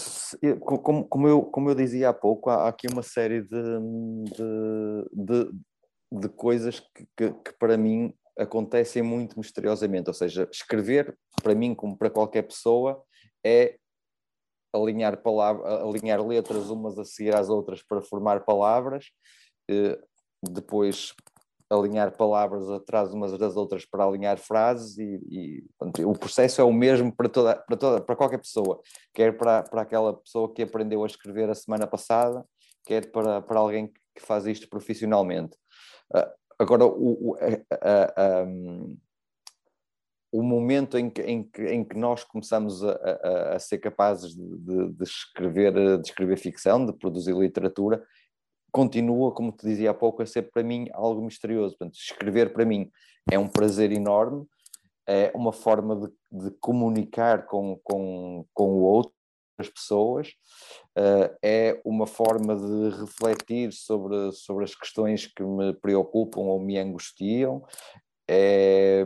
como, 0.61 1.05
como, 1.05 1.27
eu, 1.27 1.43
como 1.43 1.69
eu 1.69 1.75
dizia 1.75 2.09
há 2.09 2.13
pouco, 2.13 2.49
há 2.49 2.69
aqui 2.69 2.87
uma 2.87 3.03
série 3.03 3.41
de, 3.41 3.49
de, 4.31 5.09
de, 5.11 5.51
de 6.21 6.29
coisas 6.29 6.79
que, 6.79 7.05
que, 7.17 7.33
que, 7.33 7.53
para 7.59 7.77
mim 7.77 8.13
acontecem 8.39 9.03
muito 9.03 9.37
misteriosamente. 9.37 10.09
Ou 10.09 10.13
seja, 10.13 10.47
escrever, 10.51 11.17
para 11.43 11.53
mim, 11.53 11.75
como 11.75 11.97
para 11.97 12.09
qualquer 12.09 12.43
pessoa, 12.43 13.03
é 13.45 13.77
alinhar, 14.73 15.21
palavra, 15.21 15.83
alinhar 15.83 16.25
letras 16.25 16.69
umas 16.69 16.97
a 16.97 17.03
seguir 17.03 17.35
às 17.35 17.49
outras 17.49 17.83
para 17.83 18.01
formar 18.01 18.45
palavras, 18.45 19.11
eh, 19.69 19.99
depois 20.41 21.13
alinhar 21.71 22.15
palavras 22.15 22.69
atrás 22.69 23.13
umas 23.13 23.37
das 23.37 23.55
outras 23.55 23.85
para 23.85 24.03
alinhar 24.03 24.37
frases 24.37 24.97
e, 24.97 25.21
e 25.29 26.03
o 26.03 26.13
processo 26.13 26.59
é 26.59 26.63
o 26.63 26.73
mesmo 26.73 27.15
para 27.15 27.29
toda, 27.29 27.55
para 27.55 27.77
toda 27.77 28.01
para 28.01 28.15
qualquer 28.15 28.39
pessoa, 28.39 28.81
quer 29.13 29.37
para, 29.37 29.63
para 29.63 29.81
aquela 29.81 30.13
pessoa 30.13 30.53
que 30.53 30.61
aprendeu 30.61 31.03
a 31.03 31.07
escrever 31.07 31.49
a 31.49 31.55
semana 31.55 31.87
passada, 31.87 32.45
quer 32.85 33.09
para, 33.11 33.41
para 33.41 33.59
alguém 33.59 33.87
que 34.13 34.21
faz 34.21 34.45
isto 34.45 34.67
profissionalmente. 34.69 35.55
Uh, 36.13 36.29
agora, 36.59 36.85
o, 36.85 37.31
o, 37.31 37.35
a, 37.35 38.41
a, 38.41 38.43
um, 38.43 38.97
o 40.31 40.41
momento 40.41 40.97
em 40.97 41.09
que, 41.09 41.21
em 41.21 41.43
que, 41.43 41.63
em 41.67 41.83
que 41.83 41.97
nós 41.97 42.23
começamos 42.23 42.83
a, 42.83 42.91
a, 42.91 43.55
a 43.55 43.59
ser 43.59 43.79
capazes 43.79 44.33
de, 44.33 44.57
de, 44.57 44.91
de, 44.93 45.03
escrever, 45.03 45.73
de 45.73 46.07
escrever 46.07 46.37
ficção, 46.37 46.85
de 46.85 46.93
produzir 46.93 47.35
literatura, 47.35 48.01
continua, 48.71 49.31
como 49.33 49.51
te 49.51 49.65
dizia 49.65 49.91
há 49.91 49.93
pouco, 49.93 50.21
a 50.21 50.25
ser 50.25 50.51
para 50.51 50.63
mim 50.63 50.87
algo 50.93 51.21
misterioso. 51.21 51.77
Portanto, 51.77 51.95
escrever 51.95 52.53
para 52.53 52.65
mim 52.65 52.89
é 53.29 53.37
um 53.37 53.47
prazer 53.47 53.91
enorme, 53.91 54.45
é 55.07 55.31
uma 55.35 55.51
forma 55.51 55.95
de, 55.95 56.09
de 56.45 56.51
comunicar 56.59 57.45
com, 57.45 57.79
com, 57.83 58.45
com 58.53 58.69
o 58.71 58.81
outro, 58.81 59.13
as 59.57 59.69
pessoas, 59.69 60.29
uh, 60.97 61.37
é 61.43 61.79
uma 61.85 62.07
forma 62.07 62.55
de 62.55 62.97
refletir 62.99 63.71
sobre, 63.71 64.31
sobre 64.31 64.63
as 64.63 64.73
questões 64.73 65.27
que 65.27 65.43
me 65.43 65.73
preocupam 65.73 66.41
ou 66.41 66.59
me 66.59 66.77
angustiam, 66.79 67.63
é 68.27 69.05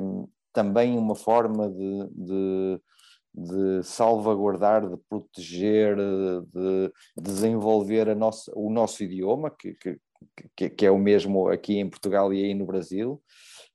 também 0.54 0.98
uma 0.98 1.16
forma 1.16 1.70
de, 1.70 2.08
de 2.12 2.82
de 3.36 3.84
salvaguardar, 3.84 4.88
de 4.88 4.96
proteger, 5.10 5.98
de 5.98 6.92
desenvolver 7.18 8.10
a 8.10 8.16
nossa, 8.16 8.52
o 8.56 8.70
nosso 8.70 9.04
idioma, 9.04 9.52
que, 9.52 9.76
que, 10.56 10.70
que 10.70 10.86
é 10.86 10.92
o 10.92 10.98
mesmo 10.98 11.50
aqui 11.50 11.78
em 11.78 11.90
Portugal 11.90 12.34
e 12.34 12.44
aí 12.44 12.54
no 12.54 12.66
Brasil. 12.66 13.22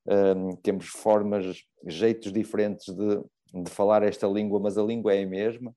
Um, 0.06 0.56
temos 0.56 0.86
formas, 0.86 1.62
jeitos 1.86 2.32
diferentes 2.32 2.94
de, 2.94 3.20
de 3.62 3.70
falar 3.70 4.02
esta 4.02 4.26
língua, 4.26 4.58
mas 4.58 4.78
a 4.78 4.82
língua 4.82 5.14
é 5.14 5.22
a 5.22 5.26
mesma. 5.26 5.74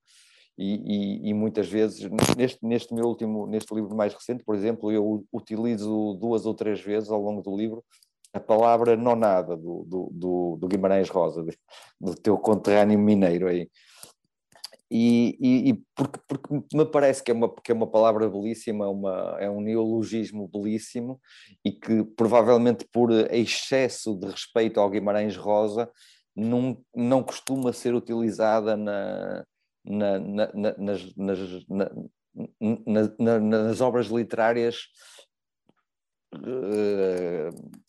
E, 0.57 0.75
e, 0.75 1.29
e, 1.29 1.33
muitas 1.33 1.67
vezes, 1.67 2.07
neste, 2.37 2.63
neste 2.65 2.93
meu 2.93 3.05
último, 3.05 3.47
neste 3.47 3.73
livro 3.73 3.95
mais 3.95 4.13
recente, 4.13 4.43
por 4.43 4.55
exemplo, 4.55 4.91
eu 4.91 5.25
utilizo 5.33 6.13
duas 6.21 6.45
ou 6.45 6.53
três 6.53 6.79
vezes 6.79 7.09
ao 7.09 7.19
longo 7.19 7.41
do 7.41 7.55
livro 7.57 7.83
a 8.33 8.39
palavra 8.39 8.97
nonada 8.97 9.55
do, 9.55 9.85
do, 9.85 10.09
do, 10.11 10.57
do 10.59 10.67
Guimarães 10.67 11.09
Rosa, 11.09 11.45
do 12.01 12.15
teu 12.15 12.37
conterrâneo 12.37 12.97
mineiro 12.97 13.47
aí. 13.47 13.69
E, 14.89 15.37
e, 15.39 15.69
e 15.69 15.83
porque, 15.95 16.19
porque, 16.27 16.77
me 16.77 16.85
parece 16.85 17.23
que 17.23 17.31
é, 17.31 17.33
uma, 17.33 17.51
que 17.51 17.71
é 17.71 17.75
uma 17.75 17.87
palavra 17.87 18.29
belíssima, 18.29 18.87
uma, 18.89 19.37
é 19.39 19.49
um 19.49 19.61
neologismo 19.61 20.47
belíssimo 20.47 21.19
e 21.65 21.71
que 21.71 22.03
provavelmente 22.15 22.85
por 22.91 23.11
excesso 23.11 24.15
de 24.15 24.27
respeito 24.27 24.79
ao 24.79 24.89
Guimarães 24.89 25.35
Rosa 25.35 25.89
não, 26.35 26.77
não 26.95 27.23
costuma 27.23 27.73
ser 27.73 27.95
utilizada 27.95 28.77
na, 28.77 29.43
na, 29.83 30.19
na, 30.19 30.51
nas, 30.77 31.15
nas, 31.15 31.39
nas 33.41 33.81
obras 33.81 34.07
literárias 34.07 34.89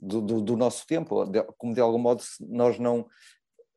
do, 0.00 0.20
do, 0.20 0.40
do, 0.40 0.56
nosso 0.56 0.86
tempo, 0.86 1.24
como 1.56 1.74
de 1.74 1.80
algum 1.80 1.98
modo 1.98 2.22
nós 2.40 2.78
não 2.78 3.06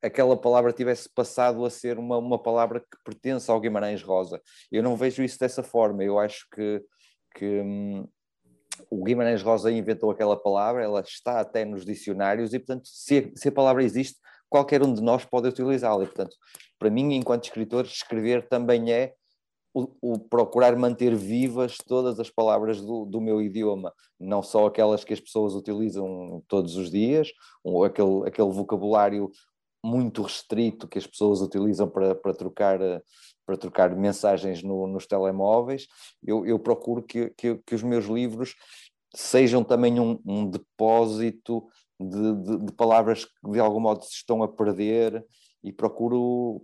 aquela 0.01 0.37
palavra 0.37 0.71
tivesse 0.71 1.09
passado 1.09 1.65
a 1.65 1.69
ser 1.69 1.97
uma, 1.97 2.17
uma 2.17 2.41
palavra 2.41 2.79
que 2.79 2.97
pertence 3.03 3.49
ao 3.49 3.59
Guimarães 3.59 4.01
Rosa. 4.03 4.41
Eu 4.71 4.83
não 4.83 4.95
vejo 4.95 5.23
isso 5.23 5.39
dessa 5.39 5.63
forma, 5.63 6.03
eu 6.03 6.19
acho 6.19 6.47
que, 6.53 6.83
que 7.35 7.61
hum, 7.61 8.07
o 8.89 9.03
Guimarães 9.03 9.41
Rosa 9.41 9.71
inventou 9.71 10.11
aquela 10.11 10.37
palavra, 10.37 10.83
ela 10.83 11.01
está 11.01 11.39
até 11.39 11.65
nos 11.65 11.83
dicionários 11.83 12.53
e, 12.53 12.59
portanto, 12.59 12.87
se 12.87 13.31
se 13.35 13.49
a 13.49 13.51
palavra 13.51 13.83
existe, 13.83 14.19
qualquer 14.49 14.83
um 14.83 14.93
de 14.93 15.01
nós 15.01 15.25
pode 15.25 15.47
utilizá-la. 15.47 16.03
E, 16.03 16.07
portanto, 16.07 16.35
para 16.77 16.89
mim, 16.89 17.13
enquanto 17.15 17.45
escritor, 17.45 17.85
escrever 17.85 18.47
também 18.47 18.91
é 18.91 19.13
o, 19.81 20.13
o, 20.13 20.19
procurar 20.19 20.75
manter 20.75 21.15
vivas 21.15 21.77
todas 21.77 22.19
as 22.19 22.29
palavras 22.29 22.81
do, 22.81 23.05
do, 23.05 23.21
meu 23.21 23.41
idioma, 23.41 23.93
não 24.19 24.41
só 24.41 24.65
aquelas 24.65 25.03
que 25.03 25.13
as 25.13 25.19
pessoas 25.19 25.53
utilizam 25.53 26.43
todos 26.47 26.75
os 26.75 26.89
dias, 26.89 27.31
ou 27.63 27.83
aquele, 27.83 28.27
aquele 28.27 28.51
vocabulário 28.51 29.29
muito 29.83 30.23
restrito 30.23 30.87
que 30.87 30.97
as 30.97 31.05
pessoas 31.05 31.41
utilizam 31.41 31.87
para, 31.87 32.15
para 32.15 32.33
trocar 32.33 32.79
para 33.45 33.55
trocar 33.55 33.95
mensagens 33.95 34.61
no, 34.61 34.87
nos 34.87 35.07
telemóveis, 35.07 35.87
eu, 36.21 36.45
eu 36.45 36.59
procuro 36.59 37.01
que, 37.01 37.29
que, 37.29 37.55
que, 37.55 37.75
os 37.75 37.81
meus 37.81 38.03
livros 38.03 38.55
sejam 39.15 39.63
também 39.63 40.01
um, 40.01 40.19
um 40.25 40.49
depósito 40.49 41.65
de, 41.97 42.33
de, 42.43 42.65
de, 42.65 42.73
palavras 42.73 43.23
que 43.23 43.51
de 43.51 43.59
algum 43.61 43.79
modo 43.79 44.03
se 44.03 44.15
estão 44.15 44.43
a 44.43 44.49
perder 44.49 45.25
e 45.63 45.71
procuro 45.71 46.61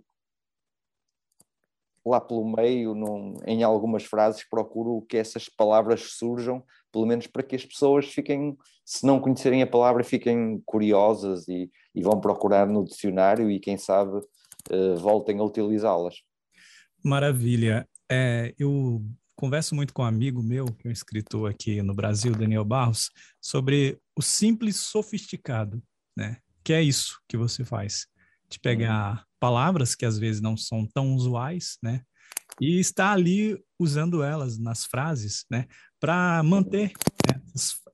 lá 2.04 2.20
pelo 2.20 2.44
meio, 2.44 2.94
num, 2.94 3.34
em 3.46 3.62
algumas 3.62 4.04
frases, 4.04 4.46
procuro 4.48 5.02
que 5.08 5.16
essas 5.16 5.48
palavras 5.48 6.12
surjam, 6.12 6.62
pelo 6.92 7.06
menos 7.06 7.26
para 7.26 7.42
que 7.42 7.56
as 7.56 7.64
pessoas 7.64 8.06
fiquem, 8.06 8.56
se 8.84 9.06
não 9.06 9.18
conhecerem 9.18 9.62
a 9.62 9.66
palavra, 9.66 10.04
fiquem 10.04 10.62
curiosas 10.66 11.48
e, 11.48 11.70
e 11.94 12.02
vão 12.02 12.20
procurar 12.20 12.66
no 12.66 12.84
dicionário 12.84 13.50
e, 13.50 13.58
quem 13.58 13.78
sabe, 13.78 14.18
uh, 14.18 14.96
voltem 14.98 15.38
a 15.38 15.44
utilizá-las. 15.44 16.16
Maravilha. 17.02 17.88
É, 18.10 18.54
eu 18.58 19.02
converso 19.34 19.74
muito 19.74 19.94
com 19.94 20.02
um 20.02 20.06
amigo 20.06 20.42
meu, 20.42 20.66
que 20.66 20.86
é 20.86 20.90
um 20.90 20.92
escritor 20.92 21.50
aqui 21.50 21.82
no 21.82 21.94
Brasil, 21.94 22.32
Daniel 22.32 22.64
Barros, 22.64 23.10
sobre 23.40 23.98
o 24.16 24.22
simples 24.22 24.76
sofisticado, 24.76 25.82
né? 26.16 26.36
Que 26.62 26.72
é 26.74 26.82
isso 26.82 27.20
que 27.28 27.36
você 27.36 27.64
faz. 27.64 28.06
De 28.48 28.60
pegar 28.60 29.16
uhum 29.16 29.33
palavras 29.44 29.94
que 29.94 30.06
às 30.06 30.18
vezes 30.18 30.40
não 30.40 30.56
são 30.56 30.86
tão 30.86 31.14
usuais, 31.14 31.76
né? 31.82 32.00
E 32.58 32.80
está 32.80 33.12
ali 33.12 33.62
usando 33.78 34.22
elas 34.22 34.58
nas 34.58 34.86
frases, 34.86 35.44
né? 35.50 35.66
Para 36.00 36.42
manter 36.42 36.92
né, 37.28 37.42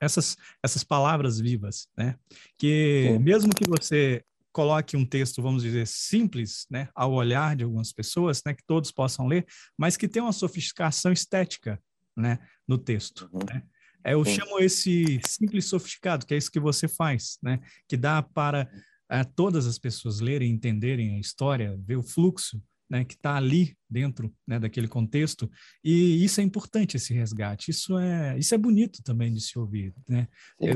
essas, 0.00 0.36
essas 0.62 0.84
palavras 0.84 1.40
vivas, 1.40 1.88
né? 1.98 2.14
Que 2.56 3.18
mesmo 3.20 3.52
que 3.52 3.68
você 3.68 4.22
coloque 4.52 4.96
um 4.96 5.04
texto, 5.04 5.42
vamos 5.42 5.64
dizer, 5.64 5.88
simples, 5.88 6.66
né, 6.70 6.88
ao 6.94 7.12
olhar 7.12 7.54
de 7.54 7.62
algumas 7.62 7.92
pessoas, 7.92 8.42
né, 8.44 8.52
que 8.52 8.64
todos 8.66 8.90
possam 8.90 9.28
ler, 9.28 9.46
mas 9.78 9.96
que 9.96 10.08
tem 10.08 10.20
uma 10.20 10.32
sofisticação 10.32 11.12
estética, 11.12 11.80
né, 12.16 12.40
no 12.66 12.76
texto, 12.76 13.30
uhum. 13.32 13.40
né? 13.48 13.62
É, 14.02 14.14
eu 14.14 14.24
Sim. 14.24 14.36
chamo 14.36 14.58
esse 14.58 15.20
simples 15.24 15.66
sofisticado, 15.66 16.26
que 16.26 16.34
é 16.34 16.36
isso 16.36 16.50
que 16.50 16.58
você 16.58 16.88
faz, 16.88 17.38
né, 17.40 17.60
que 17.88 17.96
dá 17.96 18.22
para 18.22 18.68
a 19.10 19.24
todas 19.24 19.66
as 19.66 19.78
pessoas 19.78 20.20
lerem, 20.20 20.52
entenderem 20.52 21.16
a 21.16 21.18
história, 21.18 21.76
ver 21.84 21.96
o 21.96 22.02
fluxo 22.02 22.62
né, 22.88 23.04
que 23.04 23.14
está 23.14 23.36
ali 23.36 23.76
dentro 23.88 24.32
né, 24.46 24.58
daquele 24.58 24.88
contexto, 24.88 25.48
e 25.82 26.24
isso 26.24 26.40
é 26.40 26.44
importante, 26.44 26.96
esse 26.96 27.14
resgate, 27.14 27.70
isso 27.70 27.96
é, 27.96 28.36
isso 28.36 28.52
é 28.52 28.58
bonito 28.58 29.00
também 29.04 29.32
de 29.32 29.40
se 29.40 29.56
ouvir. 29.58 29.94
Né? 30.08 30.26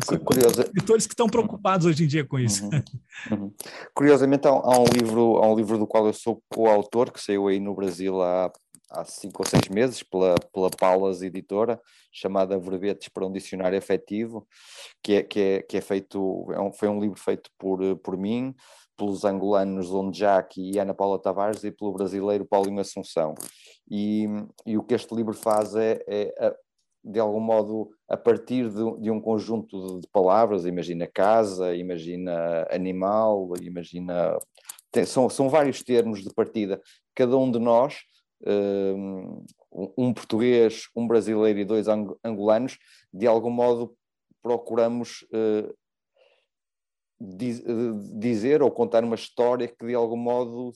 São 0.04 0.18
curioso. 0.18 0.60
escritores 0.62 1.06
que 1.06 1.12
estão 1.12 1.26
preocupados 1.26 1.86
hoje 1.86 2.04
em 2.04 2.06
dia 2.06 2.24
com 2.24 2.38
isso. 2.38 2.64
Uhum, 2.64 2.82
uhum. 3.32 3.54
Curiosamente, 3.94 4.46
há, 4.46 4.50
há, 4.50 4.78
um 4.78 4.86
livro, 4.86 5.38
há 5.38 5.52
um 5.52 5.56
livro 5.56 5.76
do 5.76 5.86
qual 5.86 6.06
eu 6.06 6.12
sou 6.12 6.40
coautor, 6.48 7.12
que 7.12 7.20
saiu 7.20 7.48
aí 7.48 7.58
no 7.58 7.74
Brasil 7.74 8.22
há, 8.22 8.50
há 8.94 9.04
cinco 9.04 9.42
ou 9.42 9.48
seis 9.48 9.68
meses, 9.68 10.02
pela, 10.02 10.34
pela 10.52 10.70
Paulas 10.70 11.22
Editora, 11.22 11.80
chamada 12.12 12.58
Verbetes 12.58 13.08
para 13.08 13.26
um 13.26 13.32
Dicionário 13.32 13.76
Efetivo, 13.76 14.46
que 15.02 15.14
é, 15.14 15.22
que 15.22 15.40
é, 15.40 15.62
que 15.62 15.76
é 15.76 15.80
feito, 15.80 16.46
é 16.52 16.60
um, 16.60 16.72
foi 16.72 16.88
um 16.88 17.00
livro 17.00 17.18
feito 17.18 17.50
por, 17.58 17.80
por 17.98 18.16
mim, 18.16 18.54
pelos 18.96 19.24
angolanos 19.24 19.92
Onjak 19.92 20.60
e 20.60 20.78
Ana 20.78 20.94
Paula 20.94 21.18
Tavares 21.18 21.64
e 21.64 21.72
pelo 21.72 21.92
brasileiro 21.92 22.46
Paulinho 22.46 22.80
Assunção. 22.80 23.34
E, 23.90 24.26
e 24.64 24.78
o 24.78 24.82
que 24.82 24.94
este 24.94 25.14
livro 25.14 25.34
faz 25.34 25.74
é, 25.74 26.02
é, 26.06 26.54
de 27.04 27.20
algum 27.20 27.40
modo, 27.40 27.90
a 28.08 28.16
partir 28.16 28.70
de, 28.70 29.00
de 29.00 29.10
um 29.10 29.20
conjunto 29.20 30.00
de 30.00 30.08
palavras, 30.08 30.64
imagina 30.64 31.06
casa, 31.06 31.74
imagina 31.74 32.66
animal, 32.70 33.52
imagina. 33.60 34.38
Tem, 34.90 35.04
são, 35.04 35.28
são 35.28 35.48
vários 35.50 35.82
termos 35.82 36.22
de 36.22 36.32
partida. 36.32 36.80
Cada 37.14 37.36
um 37.36 37.50
de 37.50 37.58
nós, 37.58 38.04
um, 38.46 40.12
português, 40.12 40.88
um 40.94 41.06
brasileiro 41.06 41.58
e 41.58 41.64
dois 41.64 41.86
angolanos, 41.88 42.78
de 43.12 43.26
algum 43.26 43.50
modo 43.50 43.96
procuramos 44.42 45.26
uh, 45.32 45.74
dizer 47.18 48.62
ou 48.62 48.70
contar 48.70 49.04
uma 49.04 49.14
história 49.14 49.68
que 49.68 49.86
de 49.86 49.94
algum 49.94 50.16
modo 50.16 50.72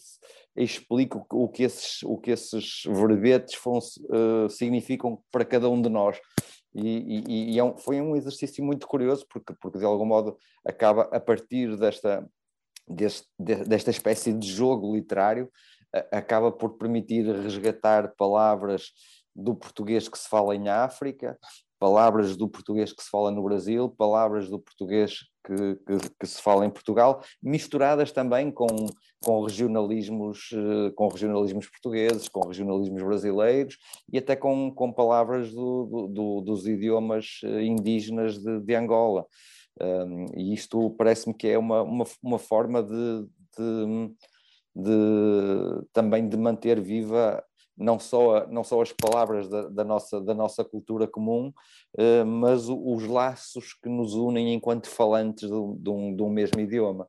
explique 0.56 1.18
o 1.30 1.48
que 1.48 1.64
esses, 1.64 2.02
o 2.02 2.16
que 2.16 2.30
esses 2.30 2.82
verbetes 2.86 3.54
foram, 3.54 3.78
uh, 3.78 4.48
significam 4.48 5.22
para 5.30 5.44
cada 5.44 5.68
um 5.68 5.80
de 5.80 5.88
nós. 5.88 6.18
E, 6.74 7.24
e, 7.26 7.54
e 7.54 7.58
é 7.58 7.64
um, 7.64 7.76
foi 7.76 8.00
um 8.00 8.14
exercício 8.14 8.64
muito 8.64 8.86
curioso, 8.86 9.26
porque, 9.28 9.52
porque 9.60 9.78
de 9.78 9.84
algum 9.84 10.06
modo 10.06 10.36
acaba 10.64 11.02
a 11.12 11.20
partir 11.20 11.76
desta, 11.76 12.28
deste, 12.86 13.26
desta 13.38 13.90
espécie 13.90 14.32
de 14.32 14.46
jogo 14.46 14.94
literário, 14.94 15.50
acaba 16.12 16.52
por 16.52 16.76
permitir 16.76 17.24
resgatar 17.24 18.14
palavras 18.16 18.92
do 19.34 19.54
português 19.54 20.08
que 20.08 20.18
se 20.18 20.28
fala 20.28 20.54
em 20.54 20.68
África, 20.68 21.38
palavras 21.78 22.36
do 22.36 22.48
português 22.48 22.92
que 22.92 23.02
se 23.02 23.08
fala 23.08 23.30
no 23.30 23.42
Brasil, 23.42 23.88
palavras 23.88 24.50
do 24.50 24.58
português 24.58 25.20
que, 25.44 25.76
que, 25.76 26.10
que, 26.20 26.26
se 26.26 26.42
fala 26.42 26.66
em 26.66 26.70
Portugal, 26.70 27.22
misturadas 27.42 28.10
também 28.10 28.50
com, 28.50 28.66
com, 29.24 29.42
regionalismos, 29.42 30.50
eh, 30.52 30.90
com 30.94 31.08
regionalismos 31.08 31.68
portugueses, 31.68 32.28
com 32.28 32.46
regionalismos 32.46 33.02
brasileiros 33.02 33.78
e 34.12 34.18
até 34.18 34.34
com, 34.34 34.72
com 34.74 34.92
palavras 34.92 35.52
do, 35.52 36.08
do, 36.12 36.40
dos 36.40 36.66
idiomas 36.66 37.40
eh, 37.44 37.62
indígenas 37.62 38.38
de, 38.38 38.60
de 38.60 38.74
Angola. 38.74 39.24
Um, 39.80 40.26
e 40.36 40.52
isto 40.52 40.90
parece-me 40.98 41.32
que 41.32 41.46
é 41.46 41.56
uma, 41.56 41.82
uma, 41.82 42.04
uma 42.20 42.38
forma 42.38 42.82
de, 42.82 43.26
de, 43.56 44.10
de, 44.78 45.86
também 45.92 46.28
de 46.28 46.36
manter 46.36 46.80
viva 46.80 47.42
não 47.76 47.98
só, 47.98 48.46
não 48.48 48.64
só 48.64 48.82
as 48.82 48.92
palavras 48.92 49.48
da, 49.48 49.68
da 49.68 49.84
nossa, 49.84 50.20
da 50.20 50.34
nossa 50.34 50.64
cultura 50.64 51.06
comum, 51.06 51.52
uh, 51.96 52.26
mas 52.26 52.68
o, 52.68 52.94
os 52.94 53.04
laços 53.04 53.74
que 53.74 53.88
nos 53.88 54.14
unem 54.14 54.54
enquanto 54.54 54.88
falantes 54.88 55.48
de, 55.48 55.56
de, 55.78 55.90
um, 55.90 56.14
de 56.14 56.22
um 56.22 56.28
mesmo 56.28 56.60
idioma. 56.60 57.06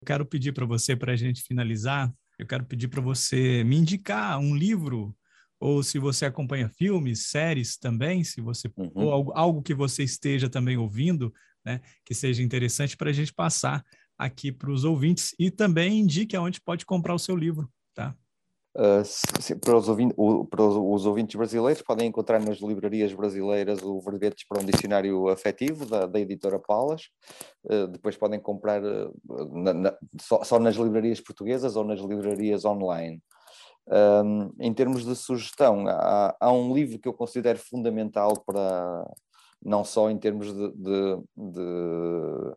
Eu 0.00 0.06
quero 0.06 0.24
pedir 0.24 0.52
para 0.52 0.64
você, 0.64 0.96
para 0.96 1.12
a 1.12 1.16
gente 1.16 1.42
finalizar, 1.42 2.10
eu 2.38 2.46
quero 2.46 2.64
pedir 2.64 2.88
para 2.88 3.02
você 3.02 3.62
me 3.64 3.76
indicar 3.76 4.38
um 4.38 4.56
livro 4.56 5.14
ou 5.60 5.82
se 5.82 5.98
você 5.98 6.24
acompanha 6.24 6.68
filmes, 6.68 7.26
séries 7.30 7.76
também, 7.76 8.22
se 8.22 8.40
você 8.40 8.70
uhum. 8.76 8.90
ou 8.94 9.12
algo, 9.12 9.32
algo, 9.34 9.62
que 9.62 9.74
você 9.74 10.04
esteja 10.04 10.48
também 10.48 10.76
ouvindo, 10.76 11.34
né, 11.64 11.80
que 12.04 12.14
seja 12.14 12.42
interessante 12.42 12.96
para 12.96 13.10
a 13.10 13.12
gente 13.12 13.32
passar 13.32 13.84
aqui 14.16 14.50
para 14.50 14.70
os 14.70 14.84
ouvintes 14.84 15.34
e 15.38 15.50
também 15.50 16.00
indique 16.00 16.36
aonde 16.36 16.60
pode 16.60 16.84
comprar 16.84 17.14
o 17.14 17.18
seu 17.18 17.36
livro, 17.36 17.70
tá? 17.94 18.14
Uh, 18.76 19.04
se, 19.04 19.56
para, 19.56 19.76
os 19.76 19.88
ouvintes, 19.88 20.16
para, 20.50 20.62
os 20.62 21.04
ouvintes, 21.04 21.34
brasileiros, 21.34 21.82
podem 21.82 22.06
encontrar 22.06 22.38
nas 22.40 22.58
livrarias 22.58 23.12
brasileiras 23.12 23.82
o 23.82 24.00
Verbetes 24.00 24.46
para 24.46 24.60
um 24.60 24.64
Dicionário 24.64 25.28
Afetivo, 25.28 25.84
da, 25.84 26.06
da 26.06 26.20
editora 26.20 26.60
Palas. 26.60 27.02
Uh, 27.64 27.88
depois 27.88 28.16
podem 28.16 28.38
comprar 28.38 28.80
uh, 28.84 29.12
na, 29.52 29.74
na, 29.74 29.98
só, 30.20 30.44
só, 30.44 30.60
nas 30.60 30.76
livrarias 30.76 31.20
portuguesas 31.20 31.74
ou 31.74 31.82
nas 31.82 31.98
livrarias 31.98 32.64
online. 32.64 33.20
Um, 33.88 34.52
em 34.60 34.72
termos 34.72 35.04
de 35.04 35.16
sugestão, 35.16 35.88
há, 35.88 36.36
há, 36.38 36.52
um 36.52 36.72
livro 36.72 37.00
que 37.00 37.08
eu 37.08 37.14
considero 37.14 37.58
fundamental 37.58 38.34
para, 38.46 39.10
não 39.62 39.84
só 39.84 40.10
em 40.10 40.18
termos 40.18 40.52
de, 40.52 40.72
de, 40.72 41.16
de 41.36 42.54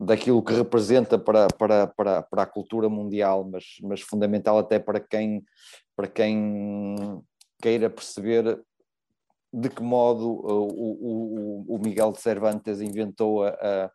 daquilo 0.00 0.42
que 0.42 0.54
representa 0.54 1.18
para, 1.18 1.46
para, 1.58 1.86
para, 1.86 2.22
para 2.22 2.42
a 2.42 2.46
cultura 2.46 2.88
mundial, 2.88 3.44
mas, 3.44 3.64
mas 3.82 4.00
fundamental 4.00 4.58
até 4.58 4.78
para 4.78 4.98
quem, 4.98 5.44
para 5.94 6.08
quem 6.08 7.22
queira 7.60 7.90
perceber 7.90 8.58
de 9.52 9.68
que 9.68 9.82
modo 9.82 10.30
o, 10.30 11.64
o, 11.66 11.76
o 11.76 11.78
Miguel 11.78 12.12
de 12.12 12.20
Cervantes 12.20 12.80
inventou 12.80 13.44
a, 13.44 13.90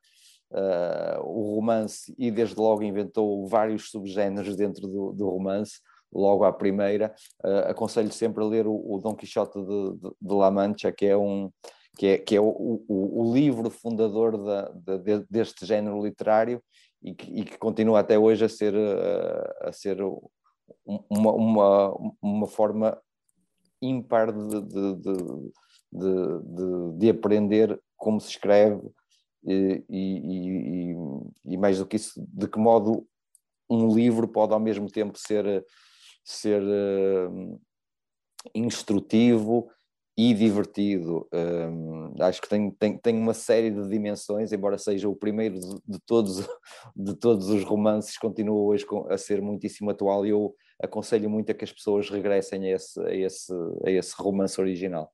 a, 0.51 1.19
o 1.23 1.55
romance 1.55 2.13
e 2.17 2.29
desde 2.29 2.55
logo 2.55 2.83
inventou 2.83 3.47
vários 3.47 3.89
subgéneros 3.89 4.55
dentro 4.55 4.87
do, 4.87 5.11
do 5.11 5.27
romance, 5.27 5.79
logo 6.15 6.45
à 6.45 6.53
primeira. 6.53 7.13
Uh, 7.43 7.69
aconselho 7.69 8.11
sempre 8.11 8.43
a 8.43 8.47
ler 8.47 8.65
o, 8.65 8.73
o 8.73 8.99
Dom 8.99 9.15
Quixote 9.15 9.59
de, 9.59 9.97
de, 9.97 10.09
de, 10.21 10.33
La 10.33 10.49
Mancha, 10.49 10.91
que 10.91 11.05
é 11.05 11.17
um, 11.17 11.51
que 11.97 12.07
é, 12.07 12.17
que 12.17 12.35
é 12.35 12.41
o, 12.41 12.47
o, 12.87 13.21
o 13.21 13.33
livro 13.33 13.69
fundador 13.69 14.37
da, 14.37 14.97
de, 14.97 15.25
deste 15.29 15.65
género 15.65 16.03
literário 16.03 16.61
e 17.03 17.13
que, 17.13 17.31
e 17.31 17.43
que, 17.43 17.57
continua 17.57 17.99
até 17.99 18.17
hoje 18.17 18.45
a 18.45 18.49
ser, 18.49 18.73
a, 18.75 19.69
a 19.69 19.71
ser 19.71 19.97
uma, 20.85 21.31
uma, 21.31 22.13
uma 22.21 22.47
forma 22.47 22.99
ímpar 23.81 24.31
de, 24.31 24.61
de, 24.61 24.95
de, 25.91 26.97
de, 26.97 27.09
aprender 27.09 27.79
como 27.95 28.19
se 28.19 28.29
escreve 28.29 28.81
e, 29.45 29.83
e, 29.89 30.95
e, 31.45 31.57
mais 31.57 31.77
do 31.77 31.85
que 31.85 31.97
isso, 31.97 32.13
de 32.27 32.47
que 32.47 32.57
modo 32.57 33.07
um 33.69 33.93
livro 33.93 34.27
pode 34.27 34.53
ao 34.53 34.59
mesmo 34.59 34.89
tempo 34.89 35.17
ser, 35.17 35.63
ser 36.25 36.61
uh, 36.61 37.61
instrutivo 38.53 39.69
e 40.17 40.33
divertido. 40.33 41.27
Um, 41.31 42.13
acho 42.21 42.41
que 42.41 42.49
tem, 42.49 42.71
tem, 42.71 42.97
tem 42.97 43.17
uma 43.17 43.33
série 43.33 43.69
de 43.69 43.87
dimensões, 43.87 44.51
embora 44.51 44.77
seja 44.77 45.07
o 45.07 45.15
primeiro 45.15 45.59
de, 45.59 45.75
de 45.87 45.99
todos, 46.05 46.47
de 46.95 47.15
todos 47.15 47.49
os 47.49 47.63
romances, 47.63 48.17
continua 48.17 48.59
hoje 48.59 48.85
a 49.09 49.17
ser 49.17 49.41
muitíssimo 49.41 49.91
atual 49.91 50.25
e 50.25 50.29
eu 50.29 50.55
aconselho 50.81 51.29
muito 51.29 51.51
a 51.51 51.55
que 51.55 51.63
as 51.63 51.71
pessoas 51.71 52.09
regressem 52.09 52.65
a 52.65 52.75
esse, 52.75 52.99
a 53.01 53.13
esse, 53.13 53.53
a 53.85 53.91
esse 53.91 54.13
romance 54.17 54.59
original. 54.59 55.11